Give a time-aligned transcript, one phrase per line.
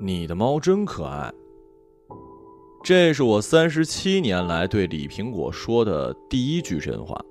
[0.00, 1.30] 你的猫真可爱。
[2.82, 7.22] 这是我三十七年来对李苹果说的第一句真话。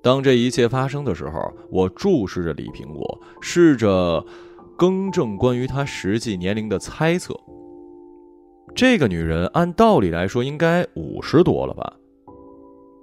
[0.00, 4.24] 当这一切发生的时候，我注视着李苹果，试着
[4.78, 7.34] 更正关于她实际年龄的猜测。
[8.72, 11.96] 这个女人按道理来说应该五十多了吧？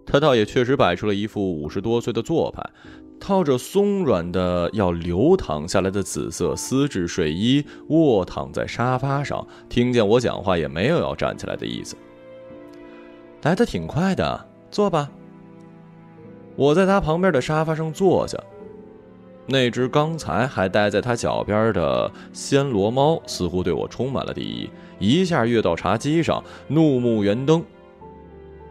[0.07, 2.63] 他倒也确实摆出了一副五十多岁的做派，
[3.19, 11.97] 套着松软的要流淌下来的紫色丝质睡衣，卧躺在沙发上，听见我讲话也没有要站起来的意思。
[13.41, 15.11] 来的挺快的，坐吧。
[16.55, 18.37] 我在他旁边的沙发上坐下，
[19.45, 27.61] 那只刚才还待在他脚边的暹罗猫似乎对我充满了敌意，一下跃到茶几上，怒目圆瞪。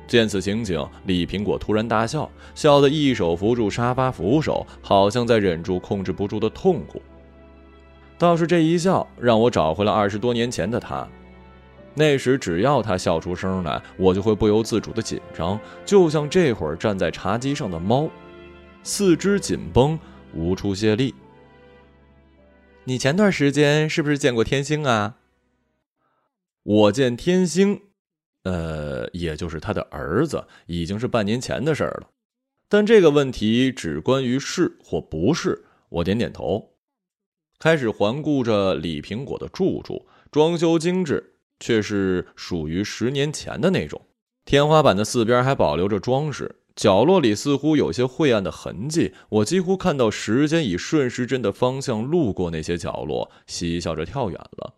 [0.06, 7.02] 见此情景，李苹果突然大笑，笑得一手扶住沙发扶手，好像在忍住控制不住的痛苦。
[8.18, 11.06] 倒是这一笑，让我找回了二十多年前的他。
[11.94, 18.08] 那时，只要他笑出声来，我就会不由自主的紧张，就像这会儿站在茶几上的猫，
[18.82, 19.98] 四肢紧绷，
[20.34, 21.14] 无处泄力。
[22.84, 25.16] 你前段时间是不是见过天星啊？
[26.62, 27.80] 我见天星，
[28.46, 32.08] 呃，也就是他的儿子，已经是半年前的事儿了。
[32.68, 35.64] 但这个问题只关于是或不是。
[35.88, 36.70] 我点点头，
[37.58, 41.32] 开始环顾着李苹果的住处，装修精致。
[41.58, 44.02] 却是属于十年前的那种，
[44.44, 49.14] 天花板的四边还保留着装饰，角落里似乎有些晦暗的痕迹。
[49.30, 54.74] 我几乎看到时间以顺时针的方向路过那些角落，嬉笑着跳远了。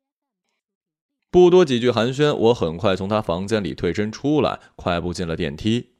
[1.38, 5.90] 不多几句寒暄，我很快从他房间里退身出来，快步进了电梯。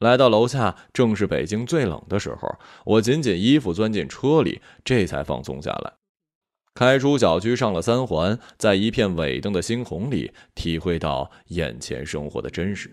[0.00, 5.94] 来到楼下，正是北京最冷的时候，我紧紧衣服钻进车里，这才放松下来。
[6.74, 12.90] 开出小区，上了三环，在一片尾灯的猩红里，体会到眼前生活的真实。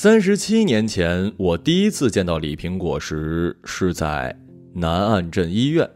[0.00, 4.32] 三十七年前，我第一次见到李苹果时，是在
[4.72, 5.90] 南岸镇医院。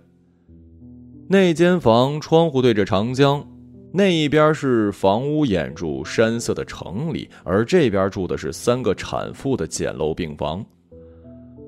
[1.29, 3.47] 那间房窗户对着长江。
[3.93, 10.67] 那一边是房屋掩住山色的城里，而这边住的是三个产妇的简陋病房。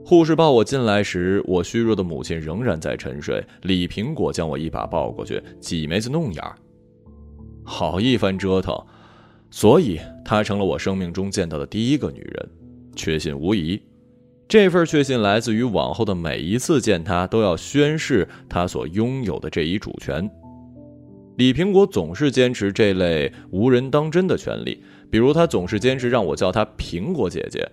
[0.04, 3.46] 护士抱我进来时，我虚弱的母亲仍然在沉睡。
[3.62, 6.56] 李苹果将我一把抱过去，挤眉子弄眼儿，
[7.62, 8.76] 好一番折腾。
[9.54, 12.50] 所以她成了我生命中见到的第一个女人，
[12.96, 13.80] 确信无疑。
[14.48, 20.28] 这份确信来自于往后的每一次见她，都要宣誓她所拥有的这一主权。
[21.36, 27.64] 李苹果总是坚持这类无人当真的权利，比如她总是坚持让我叫她苹果姐姐；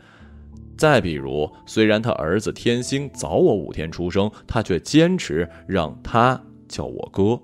[0.78, 7.42] 再比如，虽然他儿子天星早我五天出生，他却坚持让他叫我哥。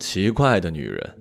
[0.00, 1.14] 奇怪的女人，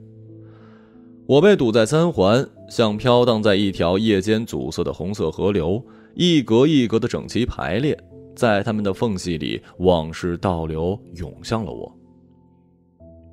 [1.25, 5.81] 我被堵在三环，像飘荡在一条夜间阻塞的红色河流，
[6.15, 7.97] 一格一格的整齐排列，
[8.35, 11.97] 在他们的缝隙里，往事倒流涌向了我。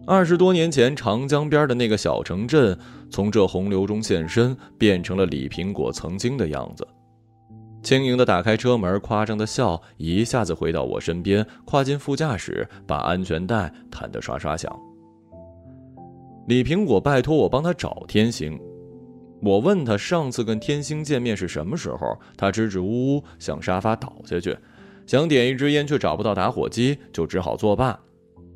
[0.06, 2.78] 二十多年前，长江边的那个小城镇，
[3.10, 6.86] 从这洪流中现身，变成了李苹果曾经的样子。
[7.82, 14.70] 轻盈的打开车门，夸张的笑，一下子回到我身边，跨进副驾驶，把安全带弹得刷刷响。
[16.48, 18.58] 李苹果拜托我帮他找天星，
[19.40, 24.56] 我问他上次跟天星见面是什么时候，他支支吾吾向沙发倒下去，
[25.06, 27.98] 想点一支烟却找不到打火机，就只好作罢。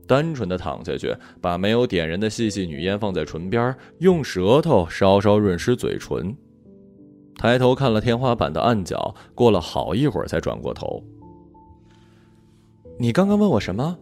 [0.06, 6.36] 单纯的躺下去，把没有点燃的细细女烟放在唇边，用舌头稍稍润湿嘴唇，
[7.36, 11.02] 抬头看了天花板的暗角，过了好一会儿才转过头。
[12.98, 13.96] 你刚刚问我什么？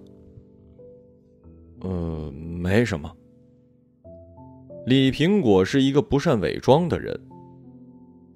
[1.82, 3.08] 呃，没什么。
[4.84, 7.17] 李苹果是一个不善伪装的人，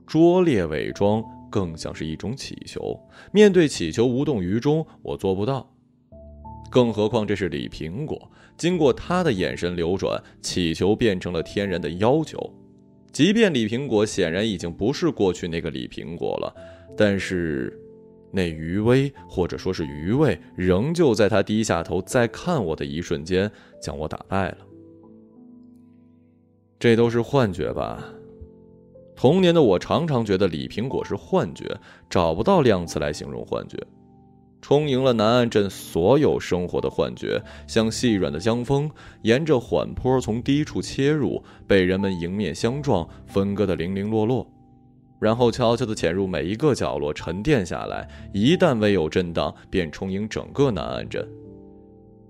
[0.06, 2.96] 拙劣伪装更像是一种乞求。
[3.32, 5.68] 面对乞求无动于衷，我做不到。
[6.70, 12.38] 更何况这是李苹果，经过他的眼神流转，乞求变成了天然的要求。
[13.10, 16.54] 即便李苹果显然已经不是过去那个李苹果了，
[16.96, 17.76] 但是
[18.30, 23.50] 那余威或者说是余味，仍旧在他低下头再看我的一瞬间
[23.82, 24.58] 将我打败了。
[26.86, 27.98] 这都是幻觉吧？
[29.16, 31.76] 童年的我常常觉得李苹果是幻觉，
[32.08, 33.76] 找不到量词来形容幻觉。
[34.62, 38.88] 充盈了南岸镇所有生活的幻觉，像细软的江风，
[39.22, 44.46] 沿着缓坡从低处切入，被人们迎面相撞，分割的零零落落。
[45.18, 48.08] 然后悄悄地潜入每一个角落，沉淀下来。
[48.32, 51.28] 一旦微有震荡，便充盈整个南岸镇。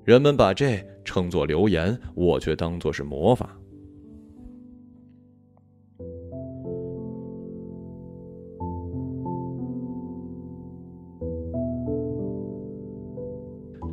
[0.03, 3.55] 人们把这称作流言，我却当作是魔法。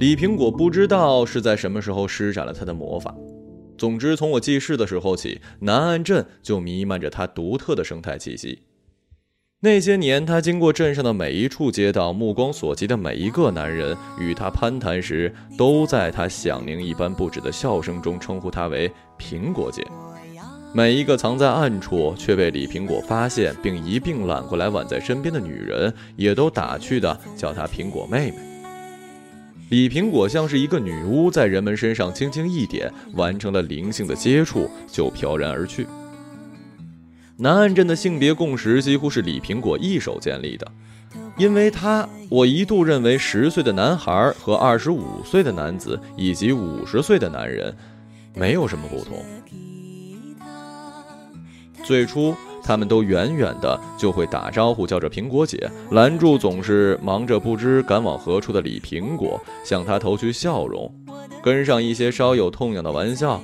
[0.04, 3.16] 李苹果不知道是在什么时候施展了他的魔法。
[3.78, 8.64] 总之，从我记事的时候起，南岸镇就弥漫着他独特的生态气息。
[9.62, 19.88] 那些年，他经过镇上的每一处街道，目光所及的每一个男人与他攀谈时，都在他响铃一般不止的笑声中称呼他为“苹果姐”。
[20.76, 28.38] 每一个藏在暗处却被李苹果发现并一并揽过来挽在身边的女人，也都打趣的叫她“苹果妹妹”。
[29.70, 35.88] 李苹果像是一个女巫，在人们身上轻轻一点，完成了灵性的接触，就飘然而去。
[37.38, 40.72] 南岸镇的性别共识几乎是李苹果一手建立的，
[41.38, 47.76] 因为他，我一度认为十岁的男孩和二十五岁的男子以及五十岁的男人
[48.36, 49.26] 没有什么不同。
[51.84, 60.90] 最初，他们都远远的就会打招呼，叫着“苹果姐”，拦住总是忙着不知赶往何处的李苹果，向他投去笑容，
[61.44, 63.42] 跟上一些稍有痛痒的玩笑。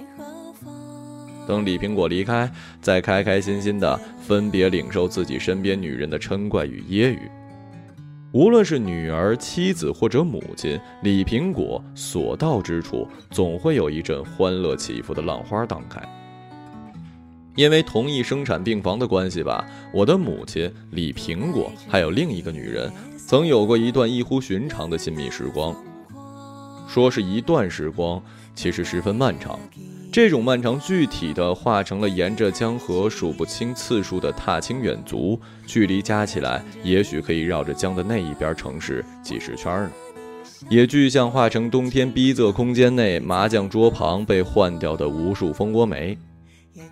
[1.46, 2.50] 等李苹果离开，
[2.80, 7.20] 再开开心心的分别领受自己身边女人的嗔怪与揶揄。
[8.32, 16.00] 无论是女儿、妻子或者母亲，李苹果所到之处，总会有一阵欢乐起伏的浪花荡开。
[17.56, 25.76] 因为同一生产病房的关系吧，我的母亲李苹果还有另一个女人，曾有过一段异乎寻常的亲密时光。
[26.88, 28.22] 说是一段时光，
[28.56, 29.60] 其实十分漫长。
[30.12, 39.92] 这种漫长，具体的化成了沿着江河数不清次数的踏青远足，距离加起来，也许可以绕着江的那一边城市几十圈呢。
[40.68, 46.18] 也具象化成冬天逼仄空间内麻将桌旁被换掉的无数蜂窝煤，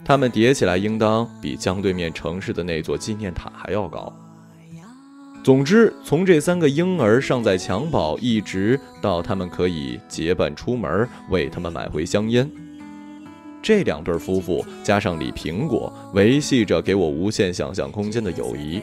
[0.04, 4.12] 它们叠起来，应当比江对面城市的那座纪念塔还要高。
[5.44, 12.50] 总之，从这三个婴儿尚在襁褓，一直到他们可以结伴出门，为他们买回香烟。
[13.62, 18.82] 这两对夫妇加上李苹果，维系着给我无限想象空间的友谊。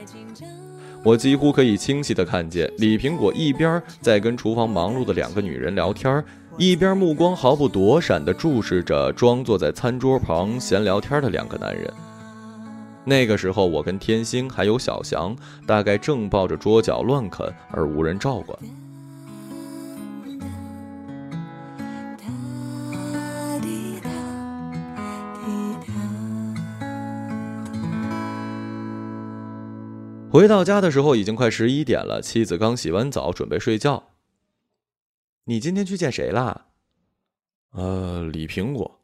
[1.03, 6.25] 我几乎可以清晰地看见李苹果一边在跟厨房忙碌的两个女人聊天，
[6.57, 11.93] 一边目光毫不躲闪地注视着装坐在餐桌旁闲聊天的两个男人。
[13.05, 15.37] 那个时候，我跟天星还有小翔，
[15.67, 18.57] 大概正抱着桌角乱啃，而无人照管。
[30.31, 34.14] 回到家的时候已经快十一点了，妻子刚洗完澡准备睡觉。
[35.45, 36.67] 你今天去见谁啦？
[37.73, 39.01] 呃，李苹果。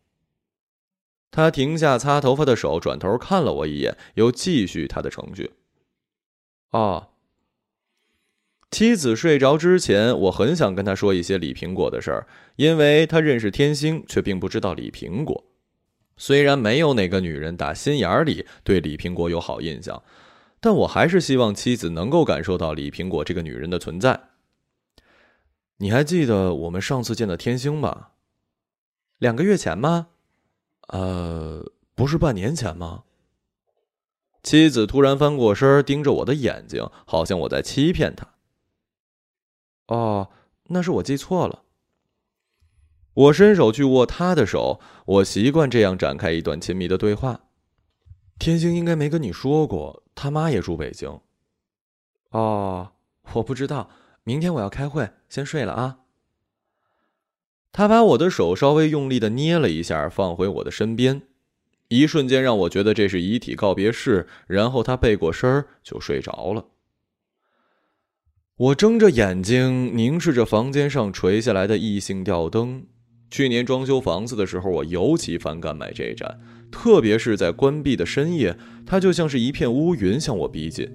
[1.31, 5.53] 他停下擦头发的手，转头看了我一眼，又继续他的程序。
[6.71, 7.09] 哦。
[8.71, 15.45] 妻子睡着之前，我很想跟他说一些李苹果的事儿，因为他认识天星，却并不知道李苹果。
[16.17, 20.03] 虽然没有哪个女人打心眼里对李苹果有好印象。
[20.63, 24.21] 但我还是希望妻子能够感受到李苹果这个女人的存在。
[25.83, 28.13] 你还记得我们上次见的天星吧？
[29.17, 30.09] 两个月前吗？
[30.89, 33.05] 呃，不是半年前吗？
[34.43, 38.29] 妻子突然翻过身，盯着我的眼睛，好像我在欺骗她。
[39.87, 40.29] 哦，
[40.65, 41.63] 那是我记错了。
[43.15, 47.41] 我伸手去握她的手，我习惯这样展开一段亲密的对话。
[48.39, 51.21] 天星应该没跟你说过，他妈也住北京。
[52.33, 52.93] 哦，
[53.33, 53.89] 我不知道。
[54.25, 55.99] 明天我要开会，先睡了啊。
[57.73, 61.23] 他把我的手稍微用力的捏了一下，放回我的身边，
[61.89, 64.27] 一瞬间让我觉得这是遗体告别式。
[64.47, 66.67] 然后他背过身就睡着了。
[68.57, 72.87] 我睁着眼睛凝视着房间上垂下来的异性吊灯。
[73.31, 80.93] 去年装修房子的时候，我尤其反感买这盏，特别是在关闭的深夜，它就像是一片乌云向我逼近。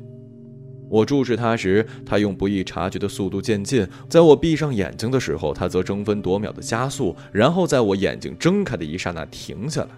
[0.89, 9.89] 我注视他时，他用不易察觉的速度渐进；在我闭上眼睛的时候，他则争分夺秒的加速，然后在我眼睛睁开的一刹那停下来，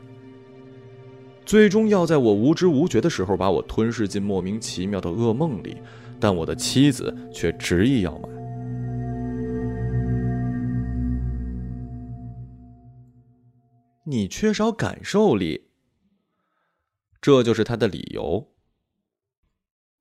[1.45, 5.77] 最终要在我无知无觉的时候把我吞噬进莫名其妙的噩梦里。
[6.19, 8.29] 但我的妻子却执意要买。
[14.03, 15.65] 你缺少感受力，
[17.21, 18.47] 这就是他的理由。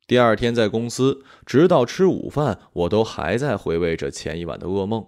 [0.07, 5.05] 第二天在公司，直到吃午饭，我都还在回味着前一晚的噩梦。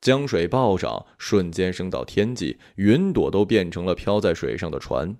[0.00, 5.16] 江水暴涨，瞬间升到天际，云朵都变成了飘在水上的船。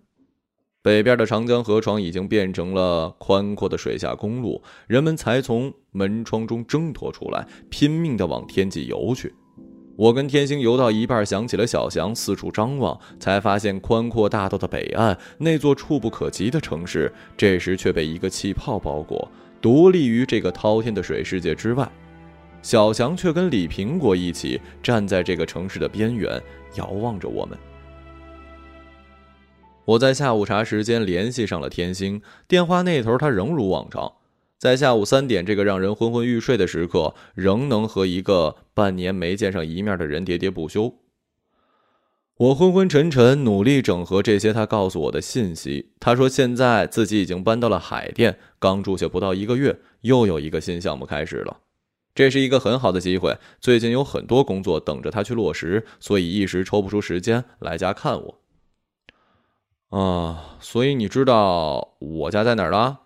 [0.80, 9.34] 北边的长江河床已经变成了宽阔的水下公路，人们才从门窗中挣脱出来，拼命地往天际游去。
[10.02, 19.30] 我跟天星游到一半，想起了小翔，四处张望，才发现宽阔大道的北岸那座触不可及的城市，这时却被一个气泡包裹，
[19.60, 21.88] 独立于这个滔天的水世界之外。
[22.62, 26.42] 小翔却跟李苹果一起站在这个城市的边缘，
[26.74, 27.56] 遥望着我们。
[29.84, 34.12] 我在下午茶时间联系上了天星，电话那头他仍如往常。
[34.62, 41.00] 在下午三点这个让人昏昏欲睡的时刻，仍能和一个半年没见上一面的人喋喋不休。
[42.36, 45.90] 我昏昏沉沉，努力整合这些他告诉我的信息。
[45.98, 51.56] 他说现在自己已经搬到了海淀，刚住下不到一个月，又有一个新项目开始了。
[52.14, 58.38] 这是一个很好的机会，最近有很多工作等着他去落实，所以一时抽不出时间来家看我。
[59.88, 63.00] 啊，所以你知道我家在哪儿了？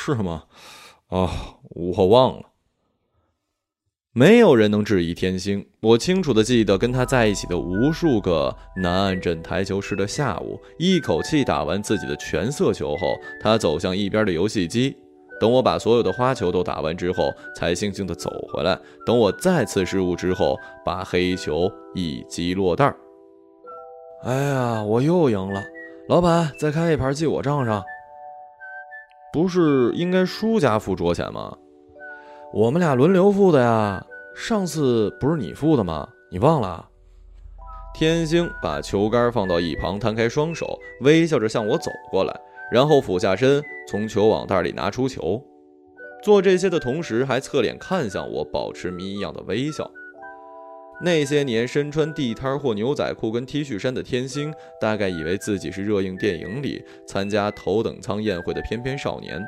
[0.00, 0.44] 是吗？
[1.08, 1.28] 哦，
[1.70, 2.42] 我忘了。
[4.12, 5.66] 没有人能质疑天星。
[5.80, 14.96] 我清楚的记得跟他在一起的无数个南岸镇台球室的下午，一口气打完自己的全色球后，他走向一边的游戏机。
[15.40, 18.78] 等我把所有的花球都打完之后，才悻悻的走回来。
[19.04, 22.96] 等我再次失误之后，把黑球一击落袋儿。
[24.22, 25.62] 哎呀，我又赢了！
[26.08, 27.84] 老板，再开一盘记我账上。
[29.32, 31.56] 不是应该输家付桌钱吗？
[32.52, 34.04] 我们俩轮流付的呀。
[34.34, 36.08] 上次不是你付的吗？
[36.30, 36.88] 你忘了？
[37.92, 45.42] 天星把球杆放到一旁，摊开双手，微笑着向我走过来，然后俯下身，从球网袋里拿出球。
[46.22, 49.90] 做这些的同时，还侧脸看向我，保持谜一样的微笑。
[51.00, 59.40] 那些年身穿地摊或牛仔裤跟 T 恤衫的天星，大概以为自己是热映电影里参加头等舱宴会的翩翩少年。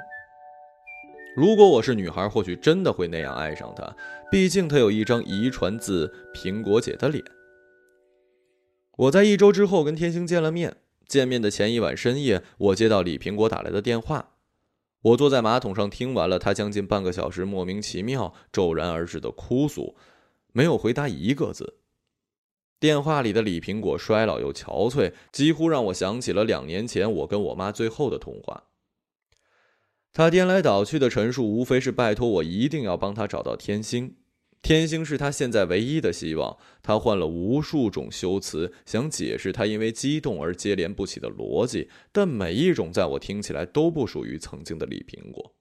[1.37, 3.97] 如果我是女孩，或许真的会那样爱上他，
[4.31, 7.25] 毕竟他有一张遗传自苹果姐的脸。
[8.97, 10.77] 我在一周之后跟天星见了面，
[11.09, 14.35] 见面的前一晚深夜，我接到李苹果打来的电话，
[15.03, 19.97] 我坐在马桶上听完了他将近半个小时莫名其妙骤然而至的哭诉。
[20.53, 21.79] 没有回答一个字。
[22.79, 28.65] 电话里的李苹果衰老又憔悴，几乎让我想起了两年前我跟我妈最后的通话。
[30.13, 34.17] 他颠来倒去的陈述，无非是拜托我一定要帮他找到天星。
[34.63, 36.59] 天星是他现在唯一的希望。
[36.83, 45.55] 他换了无数种修辞，想解释他因为激动而接连不起的逻辑，但每一种在我听起来都不属于曾经的李苹果。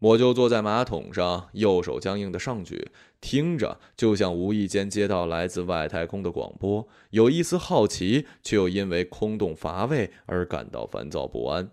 [0.00, 2.90] 我就坐在马桶上，右手僵硬的上举，
[3.20, 11.70] 听着，就像无意间接到来自外太空的广播，有一丝好奇，却又因为空洞乏味而感到烦躁不安。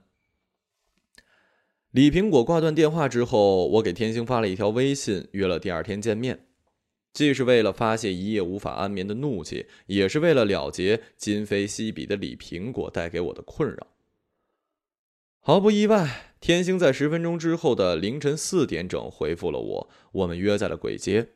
[1.92, 6.48] 李苹果挂断电话之后，我给天星发了一条微信，约了第二天见面，
[7.14, 13.88] 既是为了发泄一夜无法安眠的怒气，也是为了了结今非昔比的李苹果带给我的困扰。
[15.40, 16.27] 毫不意外。
[16.40, 21.30] 天星在十分钟之后的凌晨四点整回复了我，我们约在了簋街。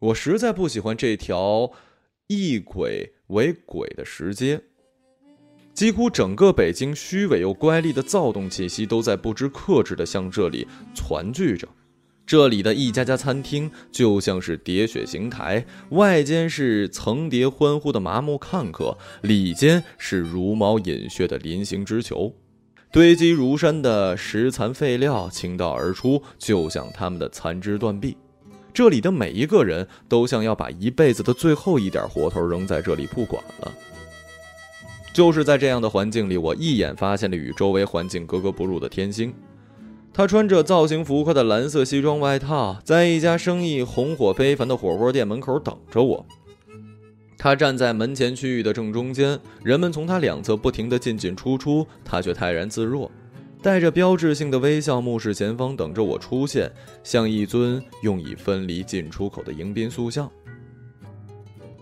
[0.00, 1.72] 我实在不喜欢这条
[2.28, 4.60] 一鬼为鬼的石阶，
[5.72, 11.66] 几乎整个北京虚伪又乖戾的躁动气息都在不知克制的向这里攒聚着。
[12.26, 22.34] 这里的一家家餐厅就像是喋血邢台，外间是层叠欢呼的麻木看客，里间是茹毛饮血的临行之囚。
[22.90, 28.16] 堆积如山的石残废料倾倒而出，就像他们的残肢断臂。
[28.72, 33.72] 这里的每一个人都像要把一辈子的最后一点活头扔在这里不管了。
[35.12, 39.34] 就是在这样的环境里，我一眼发现了与周围环境格格不入的天星。
[40.12, 46.26] 他穿着造型浮夸的蓝色西装外套，在一家生意红火非凡的火锅店门口等着我。
[47.38, 53.08] 他站在门前区域的正中间，人们从他两侧不停地进进出出，他却泰然自若，
[53.62, 56.68] 带着标志性的微笑，目视前方，等着我出现，
[57.04, 60.28] 像一尊用以分离进出口的迎宾塑像。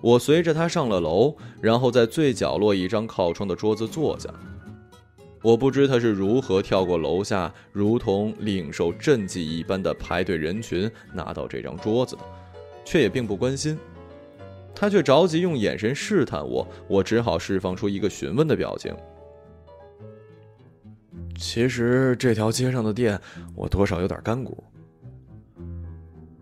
[0.02, 4.28] 我随着他上了楼，然后在最角落一张靠窗的桌子坐下。
[5.42, 12.22] 我不知他是如何跳过楼下如同领受赈济一般的排队人群，拿到这张桌子的，
[12.84, 13.78] 却也并不关心。
[14.76, 18.94] 他却着急用眼神试探我，我只好释放出一个询问的表情。
[21.38, 23.18] 其实这条街上的店，
[23.54, 24.62] 我多少有点干股。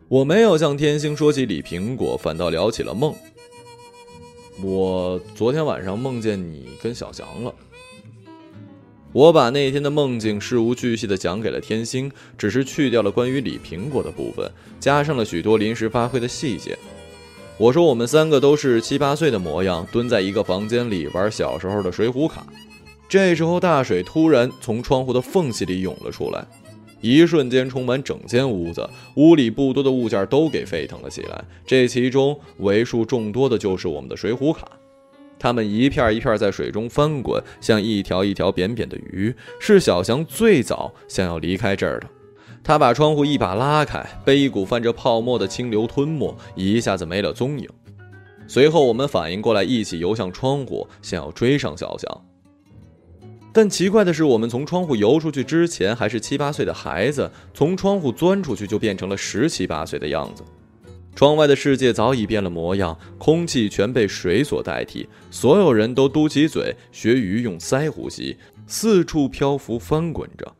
[0.08, 3.14] 我没有向天星说起李苹果，反倒聊起了梦。
[4.62, 7.54] 我昨天晚上梦见你跟小翔了。
[9.12, 14.50] 我把那天的梦境事无巨细的讲给了天星，只是去掉了关于李苹果的部分，
[14.80, 16.76] 加上了许多临时发挥的细节。
[17.56, 22.44] 我说我们三个都是七八岁的模样，蹲在一个房间里玩小时候的水浒卡。
[23.08, 26.44] 这时候大水突然从窗户的缝隙里涌了出来，
[27.00, 28.84] 一瞬间充满整间屋子，
[29.14, 31.44] 屋里不多的物件都给沸腾了起来。
[31.64, 34.68] 这其中为数众多的就是我们的水浒卡。
[35.38, 39.32] 它们一片一片在水中翻滚，像一条一条扁扁的鱼。
[39.60, 42.08] 是小翔最早想要离开这儿的，
[42.64, 47.68] 他把窗户一把拉开，被一股泛着泡沫的清流吞没，一下子没了踪影。
[48.48, 52.24] 随后我们反应过来，一起游向窗户，想要追上小翔。
[53.52, 60.42] 但奇怪的是，我们从窗户游出去之前还是七八岁的孩子，从窗户钻出去就变成了十七八岁的样子。
[61.14, 70.50] 窗外的世界早已变了模样，空气全被水所代替，所有人都嘟起嘴学鱼用鳃呼吸，四处漂浮翻滚着。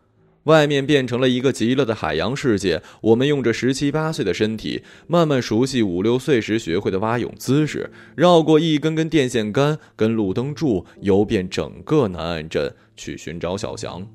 [0.45, 2.83] 外面变成了一个极乐的海洋世界。
[3.01, 14.07] 我们用着十七八岁的身体，慢慢熟悉五六岁时学会的蛙泳姿势，绕过一根根电线杆跟路灯柱，游遍整个南岸镇去寻找小翔。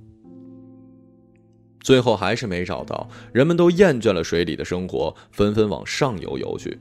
[1.81, 6.77] 最后还是没找到，人们都厌倦了水里的生活，纷纷往上游游去，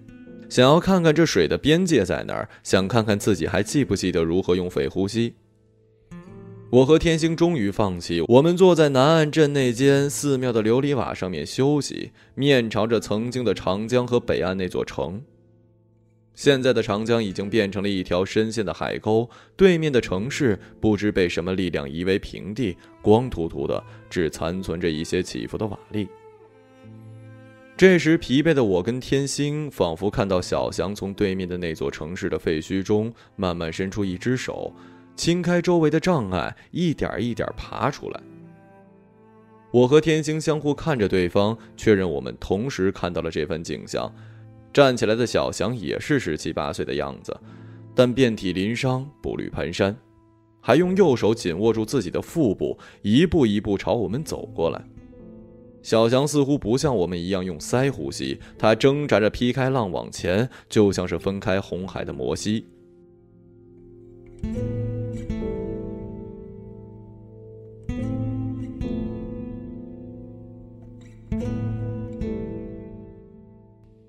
[0.48, 5.34] 想要看看这水的边界在哪儿，想看看自己还记不记得如何用肺呼吸。
[6.70, 15.22] 我和天星终于放弃，我们坐在南岸镇那间寺庙的琉璃瓦上面休息，面朝着曾经的长江和北岸那座城。
[16.34, 26.06] 现在的长江已经变成了一条深陷的海沟，对面的城市不知被什么力量夷为平地，光秃秃的，只残存着一些起伏的瓦砾。
[27.78, 34.70] 这时，疲惫的我跟天星仿佛看到小翔从对面的那座城市的废墟中慢慢伸出一只手，
[35.18, 38.20] 清开周围的障碍，一点一点爬出来。
[39.72, 44.10] 我和天星相互看着对方，确认我们同时看到了这番景象。
[44.72, 47.36] 站起来的小翔也是十七八岁的样子，
[47.96, 49.92] 但遍体鳞伤，步履蹒跚，
[50.60, 54.80] 还用右手紧握住自己的腹部，一步一步朝我们走过来。
[55.82, 62.68] 小翔似乎不像我们一样用鳃呼吸，他挣扎着劈开浪往前，就像是分开红海的摩西。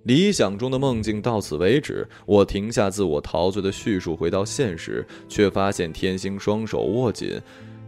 [0.04, 7.40] 理想中的梦境到此为止，我停下自我陶醉的叙述，回到现实，却发现天星双手握紧，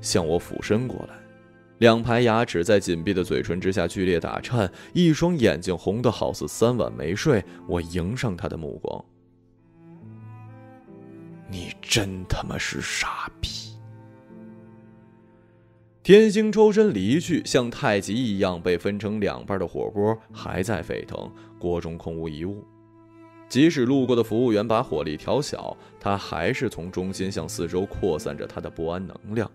[0.02, 1.15] 向我俯身过来，
[1.80, 7.43] 两排牙齿在紧闭的嘴唇之下剧烈打颤，一双眼睛红得好似三晚没睡。
[7.67, 9.04] 我迎上他的目光，
[11.50, 13.70] 你真他妈是傻逼！
[16.12, 22.65] 天星抽身离去，像太极一样被分成两半的火锅还在沸腾，锅中空无一物。
[23.47, 29.50] 即使路过的服务员把火力调小，它还是从中心向四周扩散着它的不安能量。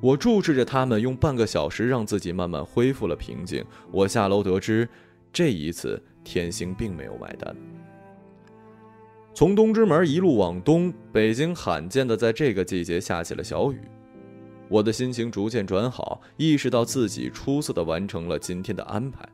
[0.00, 3.64] 我注视着他们，用半个小时让自己慢慢恢复了平静。
[3.90, 4.88] 我下楼得知，
[5.32, 7.52] 这一次天星并没有买单。
[9.34, 13.80] 从东直门一路往东，北京罕见的在这个季节下起了小雨。
[14.70, 19.28] 我的心情逐渐转好，意识到自己出色的完成了今天的安排。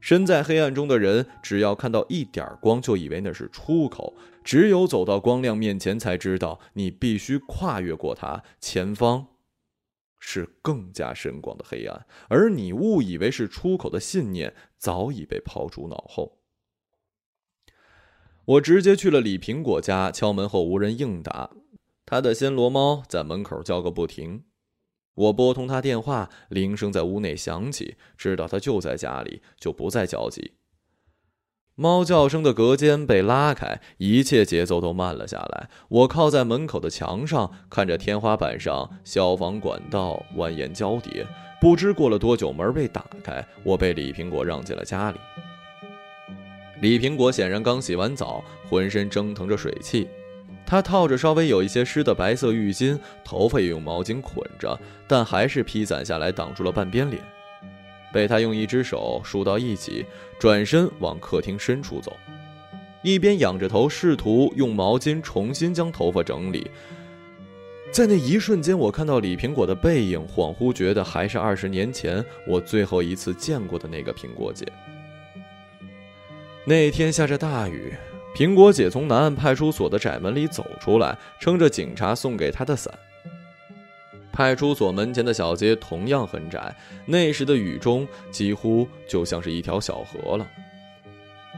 [0.00, 9.26] 身在黑暗中的人，只要看到一点光，就以为那是出口；只有走到光亮面前，才知道你必须跨越过它，前方
[10.18, 12.06] 是更加深广的黑暗。
[12.28, 16.38] 而你误以为是出口的信念，早已被抛诸脑后。
[18.46, 21.50] 我直接去了李苹果家，敲门后无人应答，
[22.04, 24.44] 他的暹罗猫在门口叫个不停。
[25.14, 30.52] 我拨通他电话，铃声在屋内响起，知道他就在家里，就不再焦急。
[31.74, 35.70] 猫叫声的隔间被拉开，一切节奏都慢了下来。
[35.88, 41.26] 我靠在门口的墙上，看着天花板上消防管道蜿蜒交叠。
[41.60, 45.18] 不知过了多久，门被打开，我被李苹果让进了家里。
[46.80, 50.08] 李苹果显然刚洗完澡，浑身蒸腾着水汽。
[50.70, 54.78] 他套着稍微有一些湿的白色浴巾，头发也用毛巾捆着，
[55.08, 57.20] 但还是披散下来挡住了半边脸，
[58.12, 60.06] 被他用一只手梳到一起，
[60.38, 62.16] 转身往客厅深处走。
[63.02, 66.70] 一边仰着头试图用毛巾重新将头发整理。
[67.90, 74.64] 在那一瞬间，我看到李苹果的背影，恍惚觉得还是二十年前我最后一次见过的那个苹果姐。
[76.64, 77.92] 那天下着大雨，
[78.34, 82.92] 苹果姐从南岸派出所的窄门里走出来，撑着警察送给她的伞。
[84.32, 90.46] 派出所门前的小街同样很窄，那时的雨中几乎就像是一条小河了。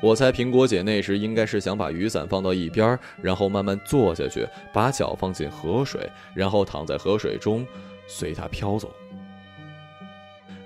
[0.01, 7.65] 我猜苹果姐那时应该是想把雨伞放到一边，然后慢慢坐下去，把脚放进河水，然后躺在河水中，
[8.09, 8.93] 随它飘走。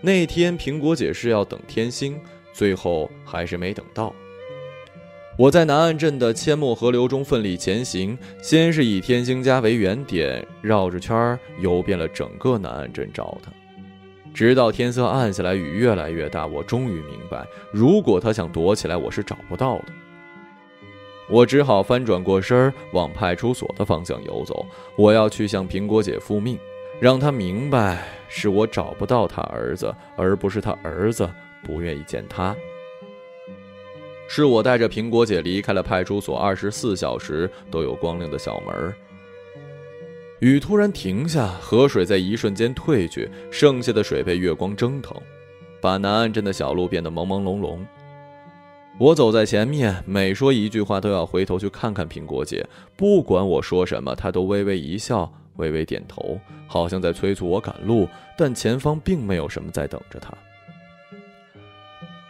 [0.01, 2.19] 那天苹果姐是要等天星，
[2.53, 4.15] 最后还是没等到。
[5.39, 13.53] 我在南岸镇的阡陌河流中奋力前行，先是以天星家为原点，绕着圈儿游遍了整个南岸镇找他，
[14.33, 19.85] 直到天色暗下来，雨越来越大，我终于明白，如果他想躲起来，我是找不到的。
[21.29, 24.65] 我只好翻转过身儿，往派出所的方向游走。
[24.97, 26.59] 我要去向苹果姐复命，
[26.99, 31.29] 让她明白是我找不到她儿子，而不是她儿子
[31.63, 32.57] 不愿意见她。
[34.29, 38.95] 是我带着苹果姐离开了派出所，二十四小时都有光亮的小门。
[40.41, 45.17] 雨突然停下，河水在一瞬间退去，剩下的水被月光蒸腾，
[45.81, 47.79] 把南岸镇的小路变得朦朦胧胧。
[48.99, 60.33] 我走在前面，每说一句话都要回头去看看苹果姐，不管我说什么，她都微微一笑，微微点头，好像在催促我赶路，但前方并没有什么在等着她。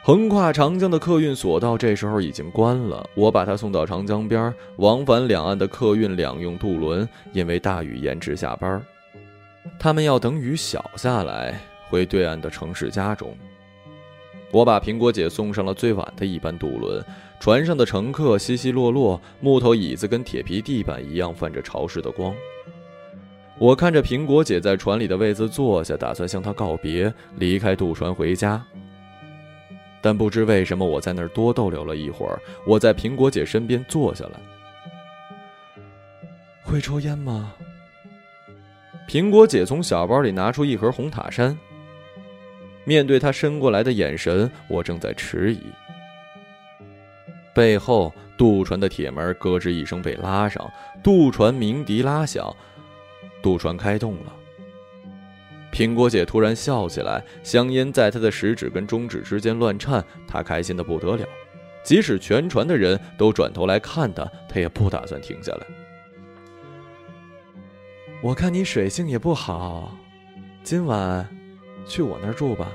[0.06, 8.80] 横跨长江的客运索道这时候已经关了，我把他送到长江边往返两岸的客运两用渡轮因为大雨延迟下班，
[9.80, 13.36] 他们要等雨小下来回对岸的城市家中。
[14.52, 17.04] 我把苹果姐送上了最晚的一班渡轮，
[17.40, 22.32] 船上的乘客稀稀落落，木头椅子跟铁皮地板一样泛着潮湿的光。
[23.58, 28.64] 我看着苹果姐在船里的位子坐下，打算向她告别，离开渡船回家。
[30.06, 32.40] 但不知为什么，我在那儿多逗留了一会儿。
[32.64, 34.38] 我在苹果姐身边坐下来。
[36.62, 37.52] 会抽烟吗？
[39.08, 41.58] 苹果姐从小包里拿出一盒红塔山。
[42.84, 45.60] 面对她伸过来的眼神，我正在迟疑。
[47.52, 52.54] 背后，渡船的铁门咯吱一声被拉上，渡船鸣笛拉响，
[53.42, 54.32] 渡船开动了。
[55.76, 61.28] 苹果姐突然笑起来，香烟在她的食指跟中指之间乱颤，她开心的不得了。
[61.84, 65.66] 即使全船的人都转头来看她，她也不打算停下来。
[68.22, 69.94] 我看你水性也不好，
[70.62, 71.28] 今晚
[71.86, 72.72] 去我那儿住吧。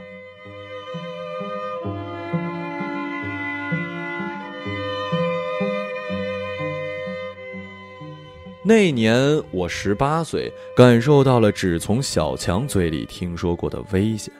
[8.63, 14.32] 那年我十八岁，感受到了只从小强嘴里听说过的危险。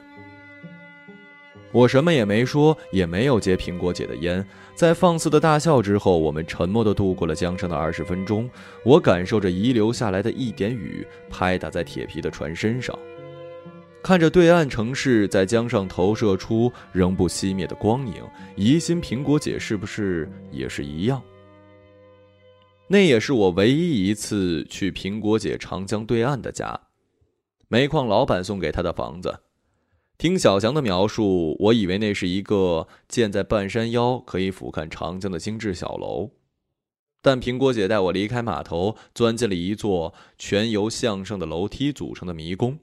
[1.72, 4.46] 我什么也没说，也没有接苹果姐的烟。
[4.76, 8.48] 在放肆的大笑之后，我们沉默地度过了江上的二十分钟。
[8.84, 12.96] 我感受着遗留下来的一点雨拍打在铁皮的船身上，
[14.04, 18.22] 看着对岸城市在江上投射出仍不熄灭的光影，
[18.54, 21.20] 疑心苹果姐是不是也是一样。
[22.92, 26.88] 那也是我唯一一次去苹果姐长江对岸的家，
[27.68, 29.40] 煤矿老板送给她的房子。
[30.18, 36.32] 听小强的描述，我以为那是一个建在半山腰、可以俯瞰长江的精致小楼。
[37.22, 42.78] 但苹果姐带我离开码头，钻进了一座全由向上的楼梯组成的迷宫。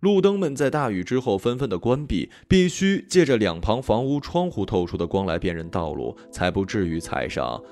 [0.00, 7.62] 路灯们在大雨之后纷纷的关闭，必须借着两旁房屋窗户透出的光来辨认道路，才不至于踩上。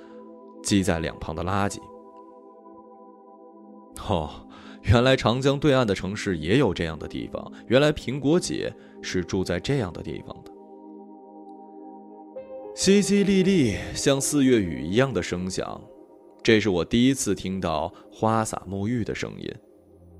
[0.62, 1.78] 积在两旁的垃圾。
[4.08, 4.30] 哦，
[4.82, 7.52] 原来长江对岸的城市也有这样的地方。
[7.66, 10.52] 原来苹果姐是住在这样的地方的。
[12.74, 15.80] 淅淅沥沥，像四月雨一样的声响，
[16.44, 19.52] 这是我第一次听到花洒沐浴的声音。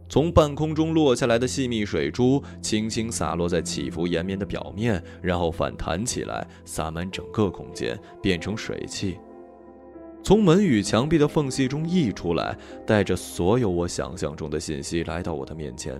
[0.09, 9.19] 从半空中落下来的细密水珠，轻轻洒落在起伏延绵的表面，然后反弹起来，洒满整个空间，变成水汽。
[10.29, 12.55] 从门与墙壁的缝隙中溢出来，
[12.87, 15.99] 带着所有我想象中的信息来到我的面前。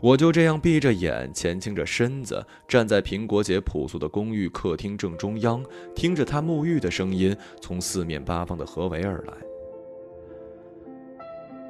[0.00, 5.62] 我就这样闭着眼，前倾着身子，站在苹果姐朴素的公寓客厅正中央，
[5.94, 9.34] 听着她沐浴的声音从四面八方的合围而来。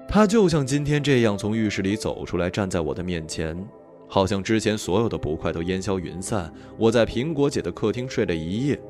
[0.07, 3.69] 她就像今天这样从浴室里走出来，站在我的面前，
[4.07, 6.55] 好像之前所有的不快都烟消云散。
[6.79, 8.81] 我在苹果姐的客厅睡了一夜。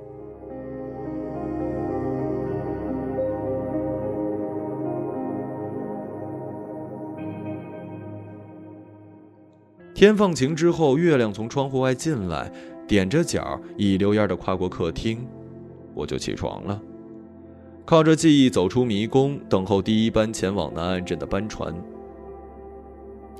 [10.02, 12.50] 天放晴之后，月亮从窗户外进来，
[12.88, 15.24] 踮着脚一溜烟的跨过客厅，
[15.94, 16.82] 我就起床了，
[17.84, 21.72] 靠着记忆走出迷宫，等候第一班前往南岸镇的班船。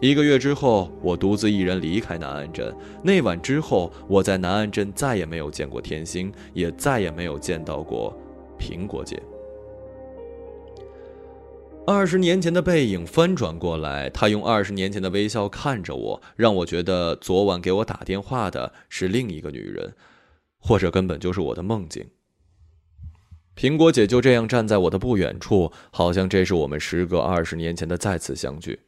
[0.01, 2.73] 一个月之后，我独自一人离开南岸镇。
[3.03, 8.17] 那晚之后，我在南岸镇再也没有见过天星，也再也没有见到过
[8.57, 9.21] 苹果姐。
[11.85, 19.95] 二十年前的背影翻转过来，他用二十年前的微笑看着我，让我觉得昨晚给我打电话的是另一个女人，
[20.59, 22.09] 或者根本就是我的梦境。
[23.57, 28.81] 苹果姐就这样站在我的不远处，好像这是我们时隔二十年前的再次相聚。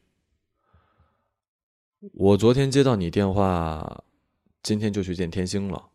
[2.13, 4.05] 我昨天接到你电话，
[4.63, 5.91] 今天就去见天星了。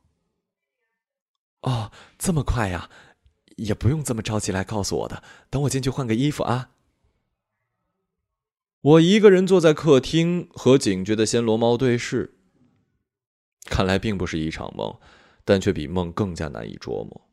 [1.61, 2.89] 哦，这么快呀？
[3.55, 5.23] 也不用这么着急来告诉我的。
[5.49, 6.69] 等我进去换个衣服啊。
[8.81, 12.35] 我一个人坐在客厅，和警觉的暹罗猫对视。
[13.65, 14.97] 看来并不是一场梦，
[15.43, 17.29] 但却比梦更加难以捉摸。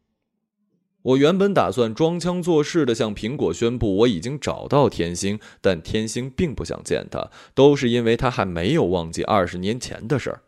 [1.03, 10.43] 我原本打算装腔作势的向苹果宣布我已经找到天星，但天星并不想见他，都是因为他还没有忘记二十年前的事儿。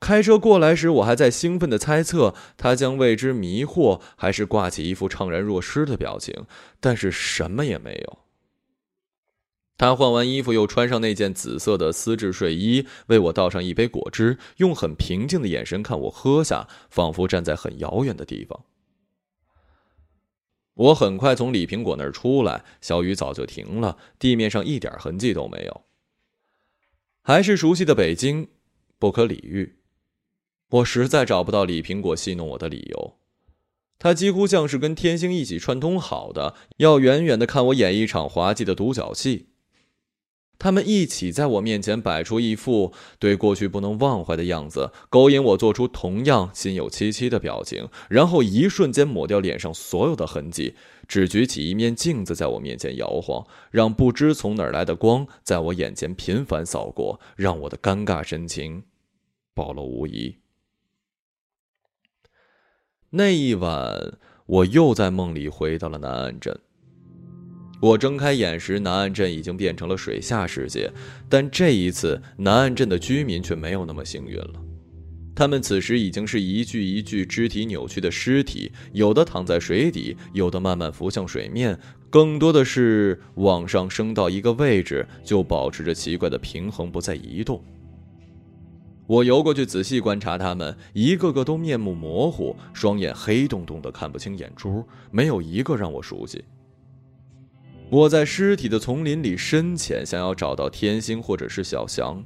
[0.00, 6.44] 开车过来时，我还在兴奋的猜测他将为之迷惑，还是挂起一副怅然若失的表情，
[6.80, 8.25] 但是什么也没有。
[9.78, 18.64] 他换完衣服，又穿上那件紫色的丝质睡衣，为我倒上一杯果汁，用很平静的眼神看我喝下，仿佛站在很遥远的地方。
[20.74, 25.82] 我很快从李苹果那儿出来，小雨早就停了，地面上一点痕迹都没有。
[27.22, 28.48] 还是熟悉的北京，
[28.98, 29.76] 不可理喻。
[30.70, 33.18] 我实在找不到李苹果戏弄我的理由，
[33.98, 39.50] 他几乎像是跟天星一起串通好的，要远远的看我演一场滑稽的独角戏。
[40.58, 50.74] 他们一起在我面前摆出一副对过去不能忘怀的样子，勾引我做出同样心有戚戚的表情，然后一瞬间抹掉脸上所有的痕迹，
[51.06, 58.84] 只举起一面镜子在我面前摇晃，让不知从哪儿来的光在我眼前频繁扫过，让我的尴尬神情
[59.54, 60.36] 暴露无遗。
[63.10, 66.58] 那一晚，我又在梦里回到了南岸镇。
[67.80, 70.90] 我睁开眼时，南岸镇已经变成了水下世界，
[71.28, 74.52] 但这一次，南岸镇的居民却没有那么幸运了。
[75.34, 87.62] 他们此时已经是一具一具肢体扭曲的尸体，有的躺在水底，有的慢慢浮向水面，更多的是往上升到一个位置，就保持着奇怪的平衡，不再移动。
[89.06, 96.42] 我游过去仔细观察他们，一个个都面目模糊，双眼黑洞洞的，看不清眼珠，没有一个让我熟悉。
[97.88, 102.22] 我在尸体的丛林里深潜，想要找到天星或者是小翔。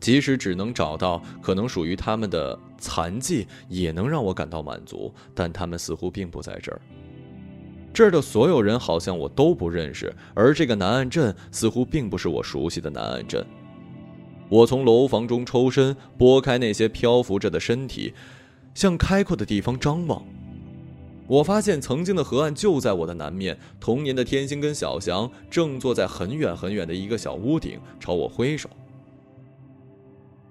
[0.00, 5.12] 即使只能找到可能属于他们的残迹，也能让我感到满足。
[5.34, 6.80] 但他们似乎并不在这儿。
[7.92, 13.44] 这儿的所有人好像我都不认识，而这个南岸镇似乎并不是我熟悉的南岸镇。
[14.48, 18.14] 我从楼房中抽身，拨开那些漂浮着的身体，
[18.74, 20.24] 向开阔的地方张望。
[21.30, 28.68] 我发现曾经的河岸就在我的南面，童年的天星跟小翔正坐在很远很远的一个小屋顶，朝我挥手。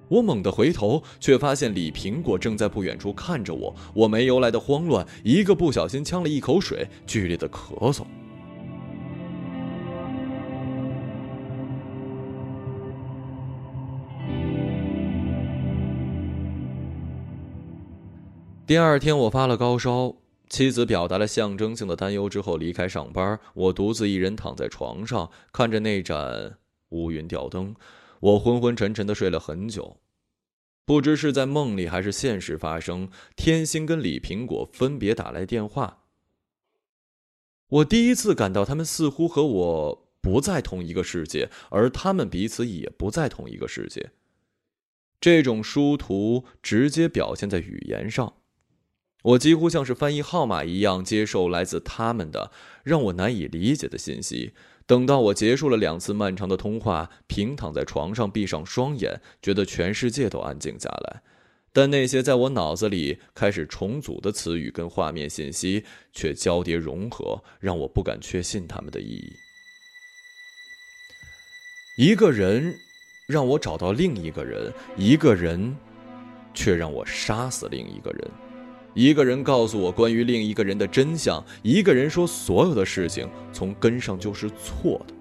[0.08, 3.76] 我猛地回头，却发现李苹果正在不远处看着我。
[3.94, 8.04] 我没由来的慌乱，一个不小心呛了一口水，剧烈的咳嗽。
[18.65, 20.15] 第二天，我发了高烧。
[20.49, 26.57] 妻子表达了象征性的担忧之后离开上班，我独自一人躺在床上，看着那盏
[26.89, 27.75] 乌云吊灯，
[28.19, 29.97] 我昏昏沉沉的睡了很久，
[30.85, 33.09] 不知是在梦里还是现实发生。
[33.35, 36.05] 天星跟李苹果分别打来电话，
[37.67, 44.09] 我第一次感到他们似乎和我不在同一个世界，而他们彼此也不在同一个世界。
[45.21, 48.38] 这种殊途直接表现在语言上。
[49.21, 52.51] 我几乎像是翻译号码一样接受来自他们的
[52.84, 54.53] 让我难以理解的信息。
[54.86, 61.21] 等到我结束了两次漫长的通话，平躺在床上，闭上双眼，觉得全世界都安静下来，
[61.71, 69.32] 但那些在我脑子里开始重组的词语跟画面信息却交叠融合，让我不敢确信他们的意义。
[71.97, 72.73] 一个人
[73.27, 75.75] 让我找到另一个人，一个人
[76.55, 78.32] 却让我杀死另一个人。
[78.99, 85.13] 一个人告诉我关于另一个人的真相，一个人说所有的事情从根上就是错的，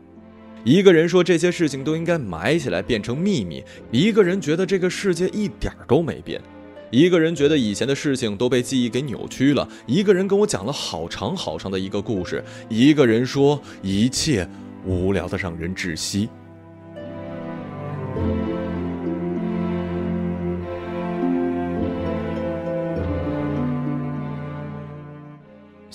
[0.64, 3.62] 一个人说这些事情都应该埋起来变成秘密，
[3.92, 6.42] 一个人觉得这个世界一点都没变，
[6.90, 14.44] 一个人觉得以前的事情都被记忆给扭曲了，一个人跟我讲了好长好长的一个故事，一个人说一切
[14.84, 16.28] 无聊的让人窒息。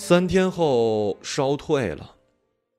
[0.06, 2.16] 三天后烧退了，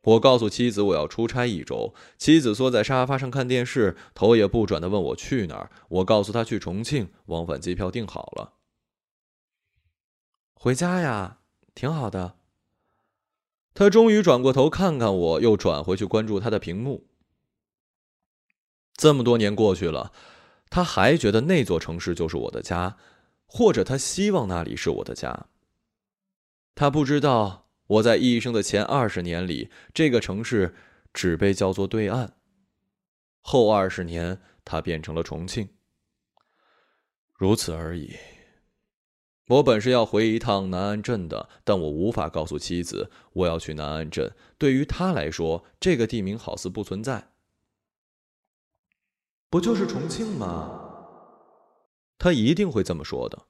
[0.03, 1.91] 我告诉妻子我要出差一周。
[2.19, 5.71] 妻子缩在沙发上看电视，头也不转的问我去哪儿。
[5.89, 8.53] 我告诉她去重庆，往返机票订好了。
[10.53, 11.39] 回家呀，
[11.73, 12.35] 挺好的。
[13.73, 17.07] 他终于转过头看看我，又转回去关注他的屏幕。
[18.93, 20.13] 这么多年过去了，
[20.69, 22.97] 他还觉得那座城市就是我的家，
[23.47, 25.47] 或者他希望那里是我的家。
[26.75, 30.75] 他不知道，我在一生的前二十年里，这个城市
[31.13, 32.27] 只被叫做对岸；
[33.41, 35.69] 后二十年，它变成了重庆。
[37.33, 38.13] 如此而已。
[39.47, 44.35] 我本是要回一趟南安镇的，但我无法告诉妻子我要去南安镇。
[44.57, 47.31] 对于他来说，这个地名好似不存在。
[49.49, 50.81] 不就是重庆吗？
[52.17, 53.47] 他一定会这么说的。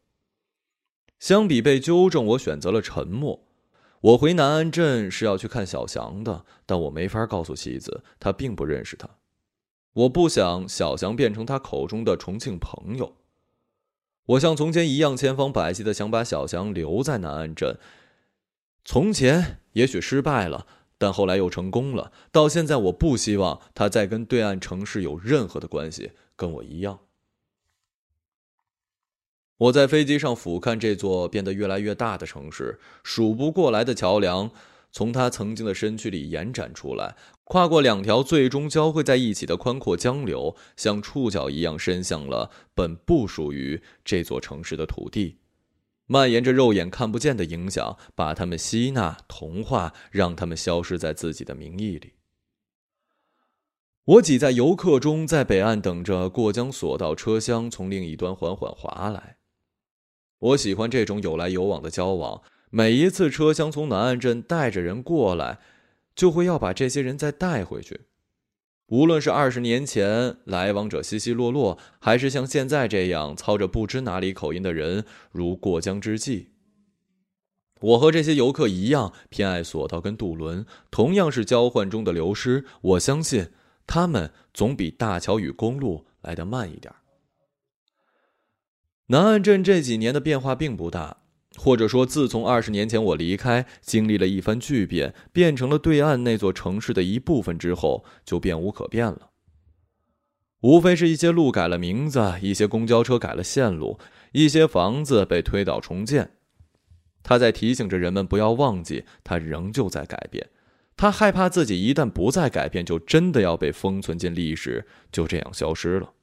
[1.25, 3.47] 相比被纠正，我选择了沉默。
[3.99, 9.09] 我回南安镇是要去看小翔的，但我没法告诉妻子，他并不认识他。
[9.93, 13.15] 我不想小翔变成他口中的重庆朋友。
[14.27, 17.79] 我像从前一样千方百计的想把小翔留在南安镇。
[18.83, 20.67] 从前也许失败了，
[20.99, 22.11] 但后来又成功了。
[22.31, 26.99] 到现在，我不希望他再跟对岸城市有任何的关系，跟我一样。
[29.57, 34.51] 我在飞机上俯瞰这座变得越来越大的城市，数不过来的桥梁
[34.91, 37.15] 从他曾经的身躯里延展出来，
[37.45, 45.37] 跨过两条最终交汇在一起的宽阔江流，像触角一样伸向了本不属于这座城市的土地，
[46.05, 52.11] 蔓延着肉眼看不见的影响，把他们吸纳、同化，让他们消失在自己的名义里。
[54.03, 59.37] 我挤在游客中，在北岸等着过江索道车厢从另一端缓缓划来。
[60.45, 62.41] 我喜欢这种有来有往的交往。
[62.69, 65.59] 每一次车厢从南岸镇带着人过来，
[66.15, 68.01] 就会要把这些人再带回去。
[68.87, 76.47] 无论是二十年前来往者稀稀落落，还是像现在这样操着不知哪里口音的人如过江之鲫，
[77.81, 82.65] 我和这些游客一样偏爱索道跟渡轮，同样是交换中的流失。
[82.81, 83.47] 我相信
[83.87, 86.93] 他们总比大桥与公路来得慢一点。
[89.07, 91.17] 南岸镇这几年的变化并不大，
[91.57, 99.29] 或者说，自从二十年前我离开，经历了一番巨变，变成了对岸那座城市的一部分之后，就变无可变了。
[100.61, 103.99] 无非是一些路改了名字，一些公交车改了线路，
[104.31, 106.31] 一些房子被推倒重建。
[107.21, 110.49] 他在提醒着人们不要忘记，他仍旧在改变。
[110.97, 116.14] 他害怕自己一旦不再改变，就真的要被封存进历史，就这样消失了。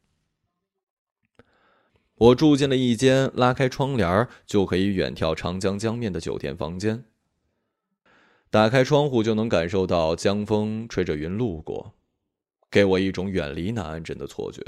[2.23, 7.03] 我住进了一间拉开窗帘就可以远眺长江江面的酒店房间。
[8.49, 11.95] 打开窗户就能感受到江风吹着云路过，
[12.71, 14.63] 给我一种远离南安镇的错觉。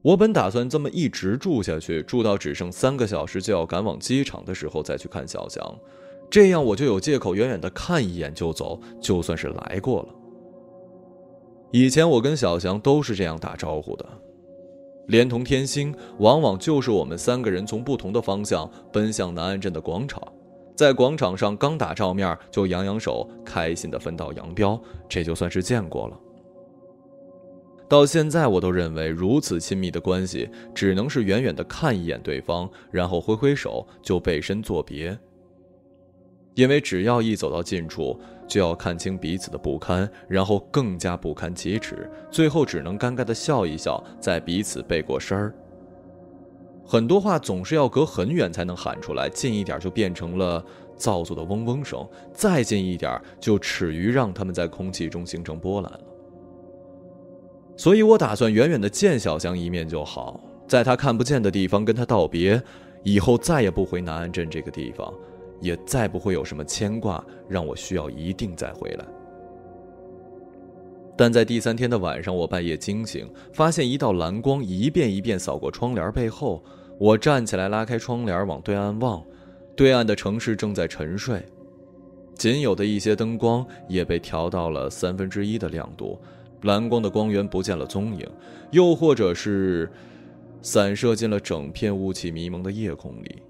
[0.00, 5.78] 我本打算这么一直住下去，住到只剩三个小时就要赶往机场的时候再去看小翔，
[6.30, 10.14] 这样我就有借口远远的看一眼就走，就算是来过了。
[11.72, 14.08] 以前我跟小翔都是这样打招呼的。
[15.10, 20.22] 连同天星，往往就是我们三个人从不同的方向奔向南安镇的广场，
[20.76, 26.16] 在广场上刚打照面就扬扬手，开心的分道扬镳，这就算是见过了。
[27.88, 35.18] 到现在，我都认为如此亲密的关系，只能是远远的看一眼对方，然后挥挥手就背身作别。
[36.54, 38.16] 因为只要一走到近处，
[38.50, 45.54] 就要看清彼此的不堪，然后更加不堪启齿，最后只能尴尬的笑一笑，在彼此背过身儿。
[46.84, 50.62] 很多话总是要隔很远才能喊出来，近一点就变成了
[50.96, 56.00] 造作的嗡嗡声，再近一点就耻于让他们在空气中形成波澜了。
[57.76, 62.60] 所以我打算远远的见小香一面就好，在他看不见的地方跟他道别，
[63.04, 65.14] 以后再也不回南安镇这个地方。
[65.60, 69.04] 也再不会有什么牵挂，让我需要一定再回来。
[71.16, 76.64] 但在第三天的晚上，我半夜惊醒，发现一道蓝光一遍一遍扫过窗帘背后。
[76.98, 79.22] 我站起来，拉开窗帘，往对岸望，
[79.76, 81.42] 对岸的城市正在沉睡。
[82.34, 86.18] 仅有的一些灯光也被调到了三分之一的亮度，
[86.62, 88.26] 蓝光的光源不见了踪影，
[88.70, 89.90] 又或者是
[90.62, 93.42] 散射进了整片雾气迷蒙的夜空里。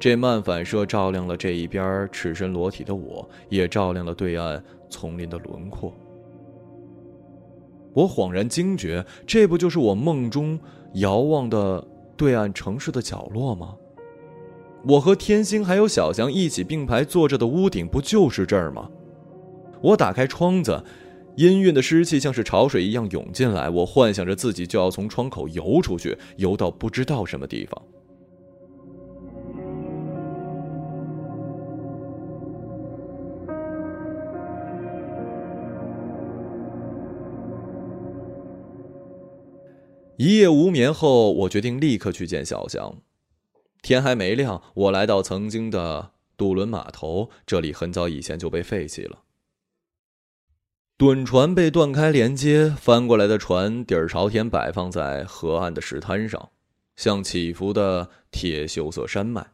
[0.00, 5.92] 这漫反射照亮了这一边赤身裸体的我，也照亮了对岸丛林的轮廓。
[7.92, 10.58] 我恍然惊觉，这不就是我梦中
[10.94, 11.84] 遥望的
[12.16, 13.74] 对岸城市的角落吗？
[14.86, 18.88] 我和天星还有小翔一起并排坐着的屋顶，不就是这儿吗？
[19.80, 20.84] 我打开窗子，
[21.36, 27.82] 氤氲的湿气像是潮水一样涌进来，我幻想着自己就要从窗口游出去，游到不知道什么地方。
[40.18, 42.96] 一夜无眠后，我决定立刻去见小翔。
[43.82, 49.20] 天还没亮，我来到曾经的渡轮码头，这里很早以前就被废弃了。
[50.98, 56.50] 趸船被断开连接，翻过来的船底儿朝天摆放在河岸的石滩上，
[56.96, 59.52] 像起伏的铁锈色山脉。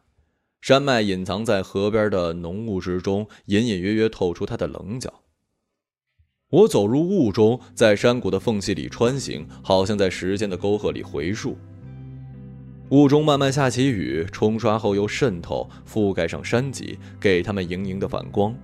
[0.61, 5.21] 山脉隐藏在河边的浓雾之中，隐隐约约透出它的棱角。
[6.51, 11.57] 我走入雾中，在山谷的缝隙里穿行，好像在时间的沟壑里回溯。
[12.89, 18.55] 雾中慢慢下起雨，冲刷后又渗透，覆盖上山脊，给它们莹莹的反光，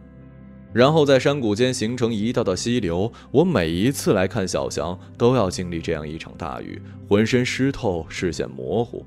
[0.72, 3.12] 然后在山谷间形成一道道溪流。
[3.32, 6.80] 我每一次来看小翔，都要经历这样一场大雨，
[7.10, 9.04] 浑身湿透，视线模糊。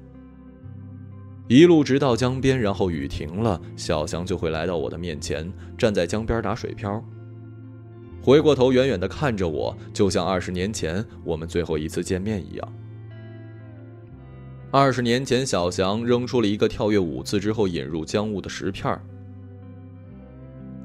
[1.47, 5.49] 一路直到江边，然后雨停了，小翔就会来到我的面前，
[5.79, 7.01] 站在江边打水漂。
[8.25, 12.73] 回过头，远远地看着我，就像二十年前我们最后一次见面一样。
[14.71, 18.99] 二十年前，小翔扔出了一个跳跃五次之后引入江雾的石片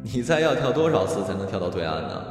[0.04, 2.26] 你猜要跳多少次才能跳到对岸呢？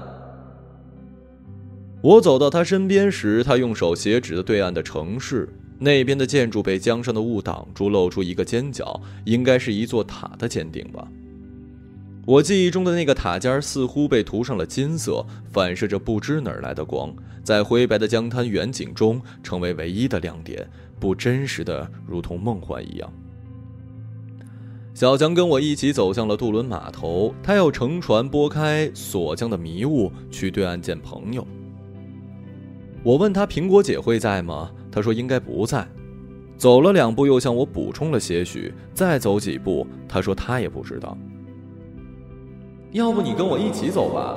[2.03, 5.49] 我走到他身边时，他用手斜指着对岸的城市，
[5.79, 11.09] 那边的建筑被江上的雾挡住，露出一个尖角，应该是一座塔的尖顶吧。
[12.29, 17.11] 我记忆中的那个塔尖似乎被涂上了金色，反射着不知哪儿来的光，
[17.43, 20.69] 在灰白的江滩远景中成为唯一的亮点，
[21.01, 23.11] 不真实的如同梦幻一样。
[24.93, 31.47] 小强跟我一起走向了渡轮码头，他要乘船拨开锁江的迷雾，去对岸见朋友。
[33.03, 34.71] 我问他苹果姐会在吗？
[34.93, 35.89] 他说应该不在。
[36.59, 38.75] 走了两步，又向我补充了些许。
[38.93, 41.17] 再走几步，他说他也不知道。
[42.93, 44.37] 要不你跟我一起走吧。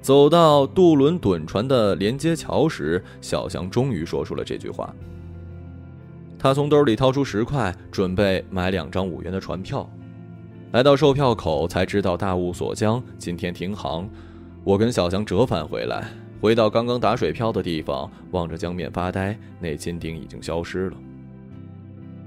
[0.00, 4.92] 走到渡轮趸船的连接桥时，小翔终于说出了这句话。
[6.38, 9.88] 他从兜里掏出十块，准备买两张五元的船票。
[10.72, 14.08] 来到售票口，才知道大雾锁江，今天停航。
[14.64, 16.08] 我跟小翔折返回来，
[16.40, 19.38] 回到刚刚打水漂的地方，望着江面发呆。
[19.60, 20.96] 那金顶已经消失了。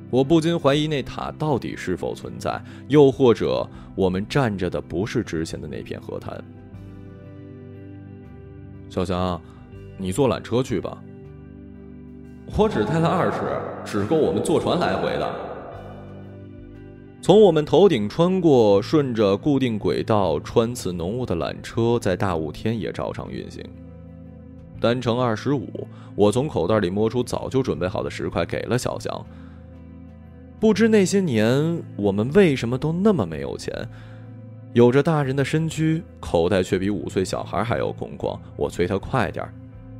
[0.09, 6.43] 我不禁怀疑那塔到底是否存在，又或者我们站着的不是之前的那片河滩。
[8.89, 9.41] 小翔，
[9.97, 10.97] 你坐缆车去吧。
[12.55, 13.39] 我只带了二十，
[13.83, 15.35] 只够我们坐船来回的。
[17.21, 23.61] 从我们头顶穿过，顺着固定轨道穿刺浓雾的缆车，在大雾天也照常运行。
[24.79, 29.25] 单程二十五，我从口袋里摸出早就准备好的十块，给了小翔。
[30.59, 33.73] 不知那些年我们为什么都那么没有钱，
[34.73, 38.37] 有着大人的身躯，口袋却比五岁小孩还要空旷。
[38.55, 39.53] 我催他快点儿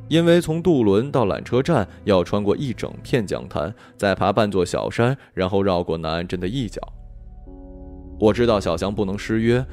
[0.07, 6.79] 因为从渡轮到缆车站要穿过一整片江滩，再爬半座小山，然后绕过南岸镇的一角。
[8.19, 9.65] 我知道小翔不能失约，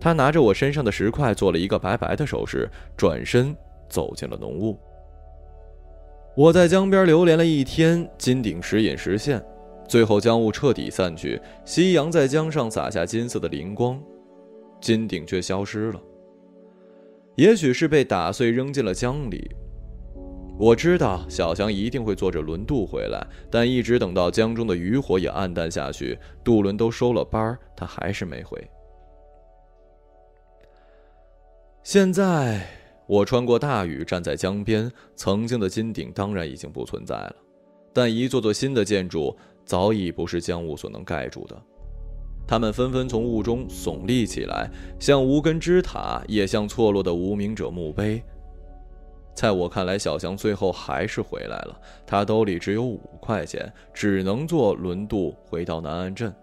[0.00, 3.54] 他拿着我身上的石块做了一个拜拜的手势，转身
[3.88, 4.78] 走进了浓雾。
[6.36, 9.42] 我在江边流连了一天，金顶时隐时现。
[9.90, 14.00] 最后，江雾彻底散去，夕阳在江上洒下金色的灵光，
[14.80, 16.00] 金顶却消失了。
[17.34, 19.50] 也许是被打碎，扔进了江里。
[20.56, 28.64] 我知道小翔一定会坐着轮渡回来，但一直等到江中的渔火也暗淡下去，渡轮都收了班他还是没回。
[31.82, 32.64] 现在，
[33.08, 37.34] 我穿过大雨，站在江边，曾经的金顶当然已经不存在了，
[37.92, 39.36] 但一座座新的建筑。
[39.70, 41.56] 早已不是江雾所能盖住的，
[42.44, 44.68] 他们纷纷从雾中耸立起来，
[44.98, 48.20] 像无根之塔，也像错落的无名者墓碑。
[49.32, 51.80] 在我看来，小翔最后还是回来了。
[52.04, 56.34] 他兜里只有五块钱，只能坐轮渡回到南岸镇。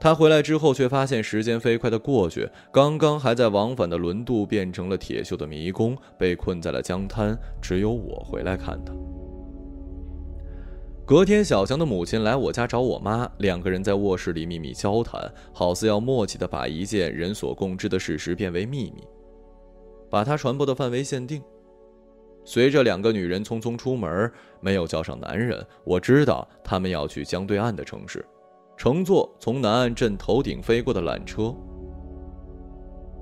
[0.00, 7.38] 他回来之后，却发现时间飞快的过去，刚刚还在往返的轮渡变成了铁锈的迷宫，被困在了江滩。
[7.60, 8.94] 只有我回来看他。
[11.10, 15.20] 隔天，小强的母亲来我家找我妈，两个人在卧室里秘密交谈，
[15.52, 19.02] 好似要默契的把一件人所共知的事实变为秘密，
[20.08, 21.42] 把它传播的范围限定。
[22.44, 24.30] 随着两个女人匆匆出门，
[24.60, 28.24] 没有叫上男人，我知道他们要去江对岸的城市。
[28.76, 31.52] 乘坐从南岸镇头顶飞过的缆车。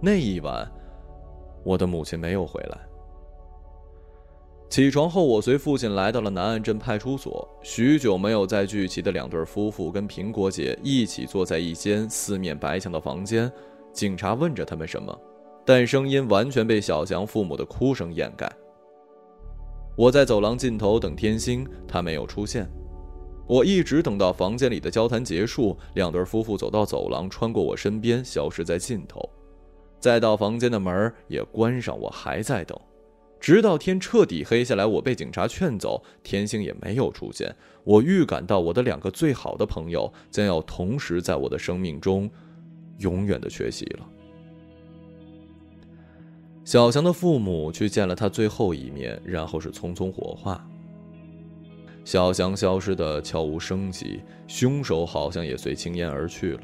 [0.03, 0.71] 那一晚，
[1.65, 2.88] 我的母亲没有回来。
[4.71, 7.49] 起床后，我随父亲来到了南岸镇派出所。
[7.63, 13.51] 许久没有再聚齐的两对夫妇跟苹果姐一起坐在一间四面白墙的房间。
[13.95, 15.19] 警察问着他们什么，
[15.65, 18.51] 但声音完全被小翔父母的哭声掩盖。
[19.97, 22.71] 我在走廊尽头等天星，他没有出现。
[23.47, 29.27] 我一直等到房间里的交谈结束，两对夫妇走到走廊，穿过我身边，消失在尽头，
[29.99, 31.99] 再到房间的门也关上。
[31.99, 32.79] 我还在等，
[33.41, 37.55] 直到天彻底黑下来，我被警察劝走，天星也没有出现。
[37.85, 42.29] 我预感到我的两个最好的朋友将要同时在我的生命中，
[42.99, 44.07] 永远的缺席了。
[46.65, 50.69] 小强的父母去见了他最后一面，然后是匆匆火化。
[52.05, 56.61] 小翔消失的悄无声息，凶手好像也随青烟而去了，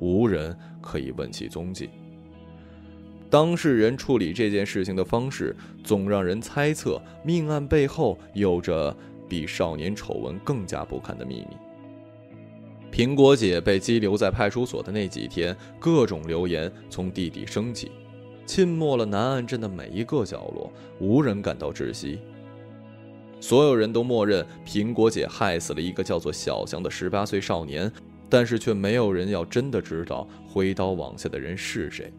[0.00, 1.90] 无人可以问其踪迹。
[3.32, 8.94] 当事人处理这件事情的方式，总让人猜测命案背后有着
[9.26, 11.56] 比少年丑闻更加不堪的秘密。
[12.92, 17.90] 苹果姐被羁留在派出所的那几天，各种流言从地底升起，
[18.44, 20.70] 浸没了南岸镇的每一个角落，
[21.00, 22.18] 无人感到窒息。
[23.40, 27.90] 所有人都默认苹果姐害死了一个叫做小翔的十八岁少年，
[28.28, 32.12] 但是却没有人要真的知道挥刀往下的人是谁。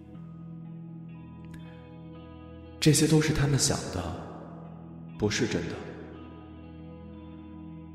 [2.84, 4.03] 这些都是他们想的，
[5.17, 5.75] 不是真的。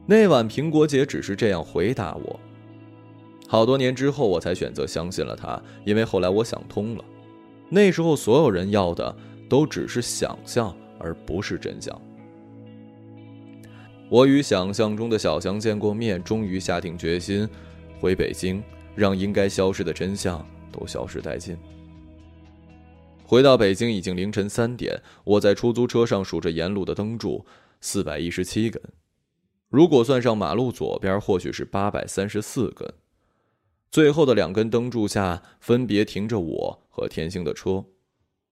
[0.07, 2.41] 那晚苹果姐只是这样回答我。
[3.47, 7.05] 好多年之后，我才选择相信了她，因为后来我想通了，
[7.69, 9.15] 那时候所有人要的
[9.47, 11.95] 都只是想象，而不是真相。
[14.09, 17.47] 我与想象中的小强见过面，终于下定决心
[18.01, 18.63] 回北京，
[18.95, 21.59] 让应该消失的真相都消失殆尽。
[23.29, 27.45] 回到北京已经凌晨三点，我在出租车上数着沿路的灯柱，
[27.79, 28.83] 四百一十七根，
[29.69, 32.91] 如果算上马路左边，或许是八百三十四根。
[33.91, 37.85] 最后的两根灯柱下分别停着我和天星的车，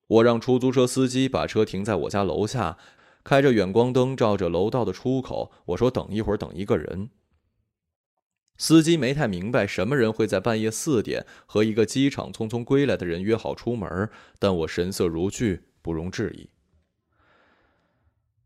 [0.09, 2.77] 我让出租车司机把车停在我家楼下。
[3.25, 7.09] 开着远光灯照着楼道的出口，我说：“等一会儿，等一个人。”
[8.59, 16.49] 司机没太明白什么人会在半夜四点和一个机场匆匆归来的人约好出门，但我神色如炬，不容置疑。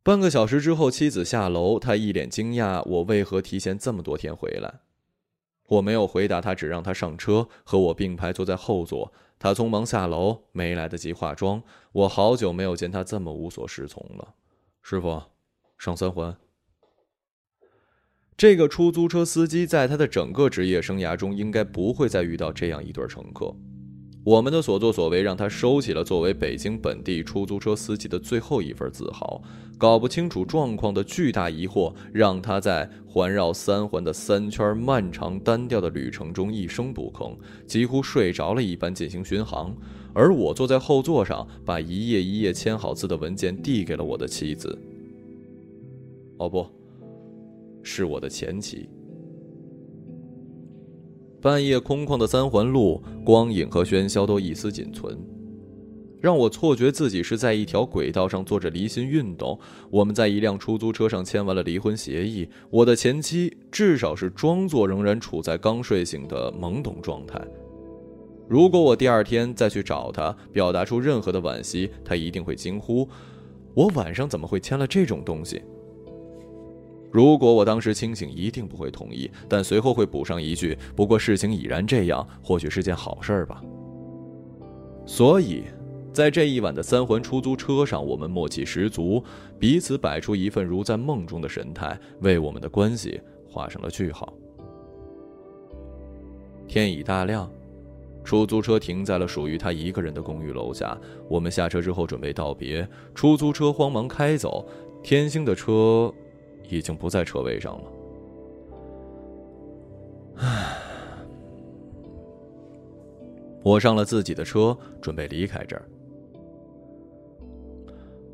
[0.02, 4.80] 半个小时之后，妻子下楼，她一脸惊讶，我为何提前这么多天回来？
[5.68, 9.12] 我没有回答她，只让她上车，和我并排坐在后座。
[9.38, 11.62] 她匆忙下楼，没来得及化妆。
[11.92, 14.34] 我好久没有见她这么无所适从了。
[14.82, 15.22] 师傅，
[15.78, 16.36] 上三环。
[18.41, 23.55] 这个出租车司机在他的整个职业生涯中，应该不会再遇到这样一对乘客。
[24.24, 29.43] 我们的所作所为让他收起了作为北京本地出租车司机的最后一份自豪。
[29.76, 37.36] 搞不清楚状况的巨大疑惑，让他在环绕三环的三圈漫长单调的旅程中一声不吭，
[37.66, 39.76] 几乎睡着了一般进行巡航。
[40.14, 44.78] 而我坐在后座上，把一页一页签好字的文件递给了我的妻子。
[46.38, 46.66] 哦，不
[47.83, 48.89] 是我的前妻。
[51.43, 55.18] 半夜空旷的三环路，光影和喧嚣都一丝仅存，
[56.20, 59.59] 让我错觉自己是在一条轨道上做着离心运动。
[59.91, 62.47] 我们在一辆出租车上签完了离婚协议。
[62.68, 67.41] 我的前妻至少是装作仍然处在刚睡醒的懵懂状态。
[68.47, 73.09] 如果我第二天再去找他，表达出任何的惋惜，他一定会惊呼
[73.72, 75.62] ：“我晚上怎么会签了这种东西？”
[77.11, 83.62] 如果我当时清醒，一定不会同意，但随后会补上一句：“不过事情已然这样，或许是件好事吧。”
[85.04, 85.64] 所以，
[86.12, 89.22] 在这一晚的三环出租车上，我们默契十足，
[89.58, 94.32] 彼此摆出一份如在梦中的神态，为我们的关系画上了句号。
[96.68, 97.50] 天已大亮。
[98.22, 100.96] 出租车停在了属于他一个人的公寓楼下。
[101.26, 104.68] 我们下车之后准备道别，出租车慌忙开走。
[105.02, 106.12] 天星的车
[106.71, 107.93] 已经不在车位上了。
[110.37, 110.77] 唉，
[113.62, 115.83] 我上了自己的车，准备离开这儿。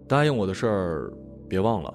[0.07, 1.13] 答应我的事儿，
[1.49, 1.93] 别忘了。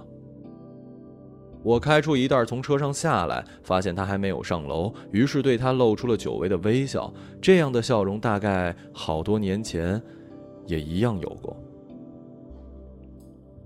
[1.64, 7.14] 我开出一袋，从车上下来，发现他还没有上楼，于是对他露出了久违的微笑。
[7.40, 10.02] 这样的笑容，大概好多年前，
[10.66, 11.56] 也一样有过。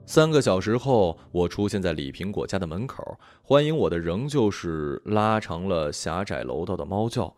[0.08, 7.36] 三个小时后，我出现在李苹果家的门口，欢迎我的仍旧是拉长了狭窄楼道的猫叫。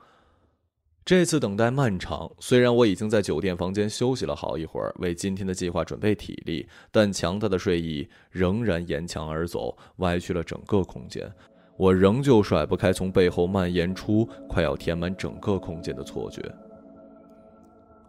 [1.05, 11.31] 这次等待漫长，虽然我已经在酒店房间休息了好一会儿，为今天的计划准备体力，但强大的睡意仍然沿墙而走，歪曲了整个空间。
[11.77, 16.41] 我仍旧甩不开从背后蔓延出、快要填满整个空间的错觉，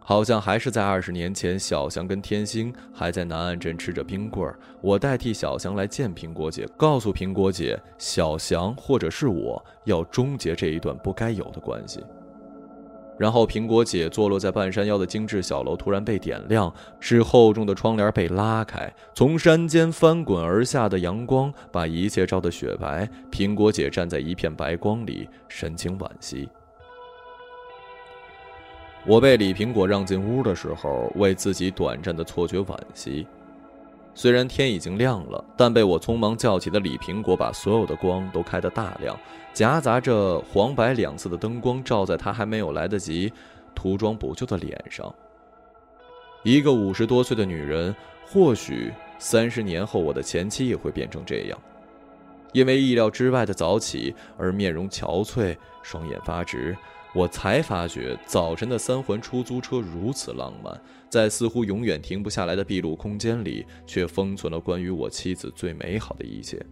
[0.09, 4.57] 好像还是在二十年前，小翔跟天星还在南岸镇吃着冰棍儿。
[4.81, 12.03] 我代替小翔来见苹果姐，告诉苹果姐，小翔或者是我要终结这一段不该有的关系。
[13.19, 23.07] 然后，苹果姐坐落在半山腰的精致小楼突然被点亮，是厚重的窗帘被拉开，从山间翻滚而下的阳光把一切照得雪白。
[23.31, 26.49] 苹果姐站在一片白光里，神情惋惜。
[29.05, 33.25] 我被李苹果让进屋的时候，为自己短暂的错觉惋惜。
[34.13, 39.17] 虽然天已经亮了，但被我匆忙叫起的李苹果把所有的光都开得大亮，
[39.53, 43.31] 夹杂着黄白两色的灯光照在她还没有来得及
[43.73, 45.13] 涂妆补救的脸上。
[46.43, 47.95] 一个五十多岁的女人，
[48.27, 51.57] 或许三十年后我的前妻也会变成这样，
[52.51, 56.75] 因为意料之外的早起而面容憔悴，双眼发直。
[57.15, 60.79] 我才发觉，早晨的三环出租车如此浪漫，
[61.09, 66.63] 在似乎永远停不下来的闭路空间里，却封存了关于我妻子最美好的一切。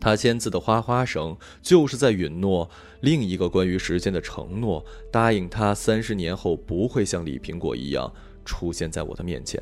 [0.00, 2.68] 他签字的哗哗声，就是在允诺
[3.00, 8.12] 另一个关于时间的承诺，答应他三十年后不会像李苹果一样
[8.44, 9.60] 出现在我的面前。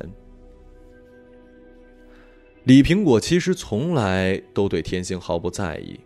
[2.63, 5.99] 李苹果其实从来都对天星毫不在意，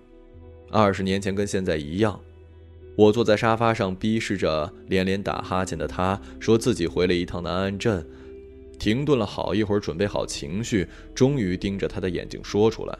[0.70, 2.20] 二十年前跟现在一样。
[3.00, 8.06] 我坐在沙发上，逼视着连连打哈欠的他，说自己回了一趟南安镇，
[8.78, 10.86] 停顿了好一会儿，准备好情绪，
[11.16, 13.00] 终于盯着他的眼睛说出来：“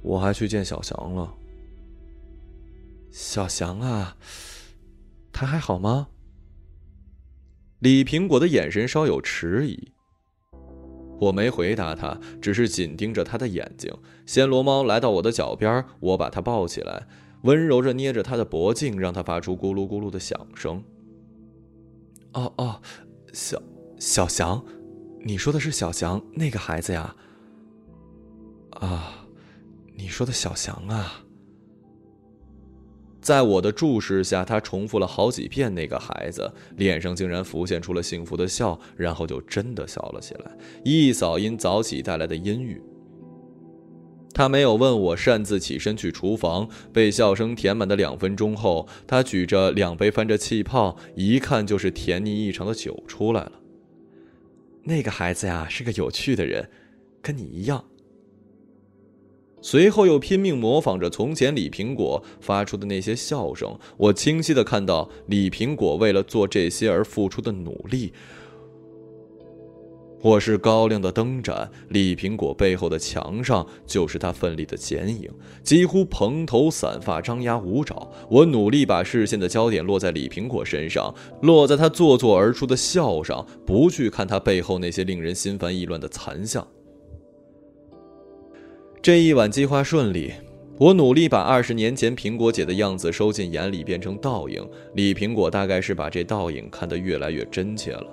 [0.00, 1.34] 我还去见小翔了。”
[3.10, 4.16] 小翔啊，
[5.32, 6.06] 他还好吗？
[7.80, 9.90] 李苹果的眼神稍有迟疑。
[11.18, 13.92] 我没回答他，只是紧盯着他的眼睛。
[14.24, 17.08] 暹罗猫来到我的脚边，我把它抱起来。
[17.42, 20.82] 温柔着捏着他的脖颈，让他发出咕噜咕噜的响声。
[22.32, 22.80] 哦哦，
[23.32, 23.60] 小
[23.98, 24.64] 小翔，
[25.24, 27.14] 你说的是小翔那个孩子呀？
[28.72, 29.26] 啊，
[29.96, 31.24] 你说的小翔啊？
[33.20, 42.80] 在我的注视下，他重复了好几遍那个孩子，脸上竟然浮现出了幸福的笑，然后就真的笑了起来，一扫因早起带来的阴郁。
[44.40, 46.66] 他没有问我，擅自起身去厨房。
[46.94, 53.52] 被笑声填满的两分钟后，他举着两杯翻着气泡、一看就是甜腻异常的酒出来了。
[54.84, 56.70] 那个孩子呀，是个有趣的人，
[57.20, 57.84] 跟你一样。
[59.60, 63.78] 随后又拼命模仿着从前李苹果发出的那些笑声。
[63.98, 68.14] 我清晰的看到李苹果为了做这些而付出的努力。
[70.22, 75.30] 我是高亮的灯盏，李苹果背后的墙上就是他奋力的剪影，
[75.62, 78.06] 几乎蓬头散发、张牙舞爪。
[78.28, 86.68] 我努力把视线的焦点落在李苹果身上，落在他做作而出的笑上，不去看他背后那些令人心烦意乱的残像。
[89.00, 90.34] 这一晚计划顺利，
[90.76, 94.62] 我努力把二十年前苹果姐的样子收进眼里，变成倒影。
[94.94, 98.06] 李苹果大概是把这倒影看得越来越真切了。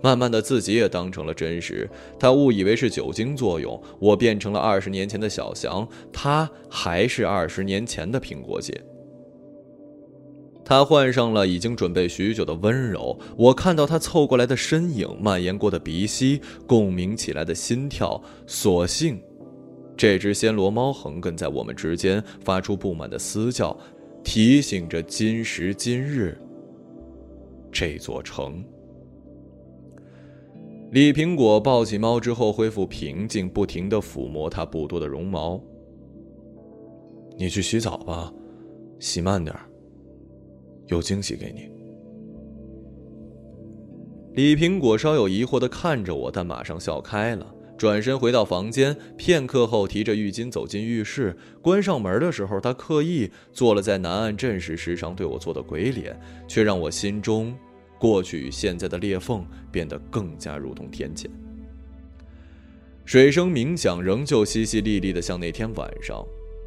[0.00, 1.88] 慢慢的，自己也当成了真实。
[2.18, 8.80] 他误以为是酒精作用，我变成了二十年前的小翔，他还是二十年前的苹果姐。
[10.64, 18.22] 他换上了已经准备许久的温柔，我看到他凑过来的身影，蔓延过的鼻息，共鸣起来的心跳。
[18.46, 19.18] 所幸，
[19.96, 23.74] 这只暹罗猫横亘在我们之间，发出不满的嘶叫，
[24.22, 26.38] 提醒着今时今日
[27.72, 28.62] 这座城。
[30.90, 35.60] 李苹果抱起猫之后恢复平静，不停地抚摸它不多的绒毛。
[37.36, 38.32] 你去洗澡吧，
[38.98, 39.54] 洗慢点
[40.86, 41.70] 有惊喜给你。
[44.32, 47.54] 李苹果稍有疑惑地看着我，但马上笑开了。
[47.76, 56.18] 转身回到房间，片刻后提着浴巾走进浴室，关上门的时候，他刻意做了在南岸镇时时常对我做的鬼脸，
[56.48, 57.54] 却让我心中
[57.98, 61.28] 过去与现在的裂缝变得更加如同天堑。
[63.04, 66.24] 水声冥响，仍旧淅淅沥沥的，像那天晚上。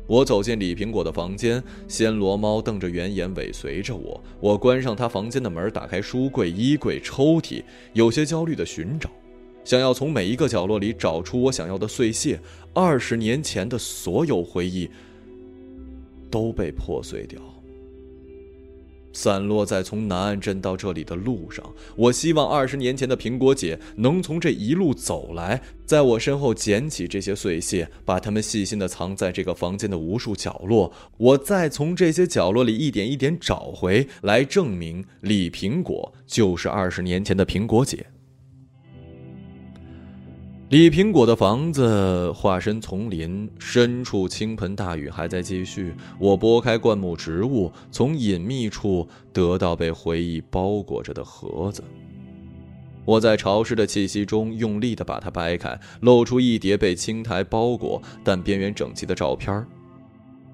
[0.08, 4.22] 我走进李苹果的房间，暹罗猫瞪着圆眼尾随着我。
[4.40, 7.64] 我关上他房间的门，打开书柜、衣柜、抽屉，
[7.94, 9.10] 有些焦虑的寻找。
[9.64, 12.40] 想要从每一个角落里找出我想要的碎屑，
[12.74, 14.90] 二十年前的所有回忆
[16.32, 17.40] 都被破碎掉，
[19.14, 21.64] 散落在从南岸镇到这里的路上。
[21.96, 30.92] 我希望二十年前的苹果姐能从这一路走来，在我身后捡起这些碎屑，把它们细心的藏在这个房间的无数角落。
[31.18, 38.06] 我再从这些角落里一点一点找回来，证明李苹果就是二十年前的苹果姐。
[40.72, 45.94] 李苹果的房子化身丛林，深处倾盆大雨还在继续。
[46.18, 51.84] 我拨开灌木植物，从隐秘处得到被回忆包裹着的盒子。
[53.04, 59.68] 我在潮湿的气息中用力地把它掰开，露出一叠被青苔包裹但边缘整齐的照片。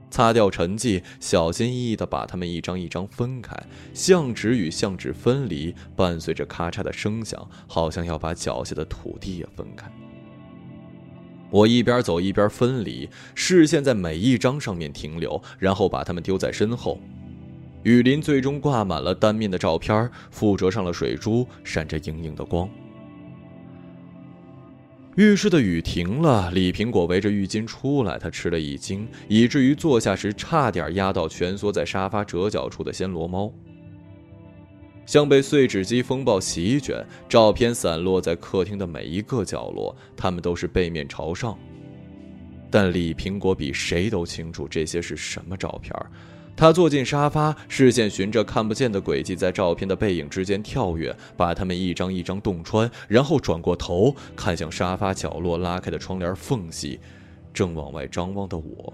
[0.10, 3.56] 擦掉尘迹，小心翼翼地把它们一张一张分开，
[3.94, 9.88] 相纸与相纸分离，伴随着咔嚓的声响，好像要把脚下的土地也分开。
[11.50, 17.00] 我一边走一边分离，视线在每一张上面停留，然后把它们丢在身后。
[17.84, 22.70] 雨林最终挂满了单面的照片，附着上了水珠，闪着莹莹的光。
[25.16, 33.52] 浴室的雨停了，李苹果围着浴巾出来，他吃了一惊，以至于坐下时差点压到蜷缩在沙发折角处的暹罗猫。
[35.08, 41.58] 像被碎纸机风暴席卷，照片散落在客厅的每一个角落，他们都是背面朝上。
[42.70, 45.96] 但李苹果比谁都清楚这些是什么照片。
[46.58, 57.00] 他坐进沙发，视线循着看不见的轨迹，在照片的背影之间跳跃，把它们一张一张洞穿，然后转过头看向沙发角落拉开的窗帘缝隙，
[57.54, 58.94] 正往外张望的我。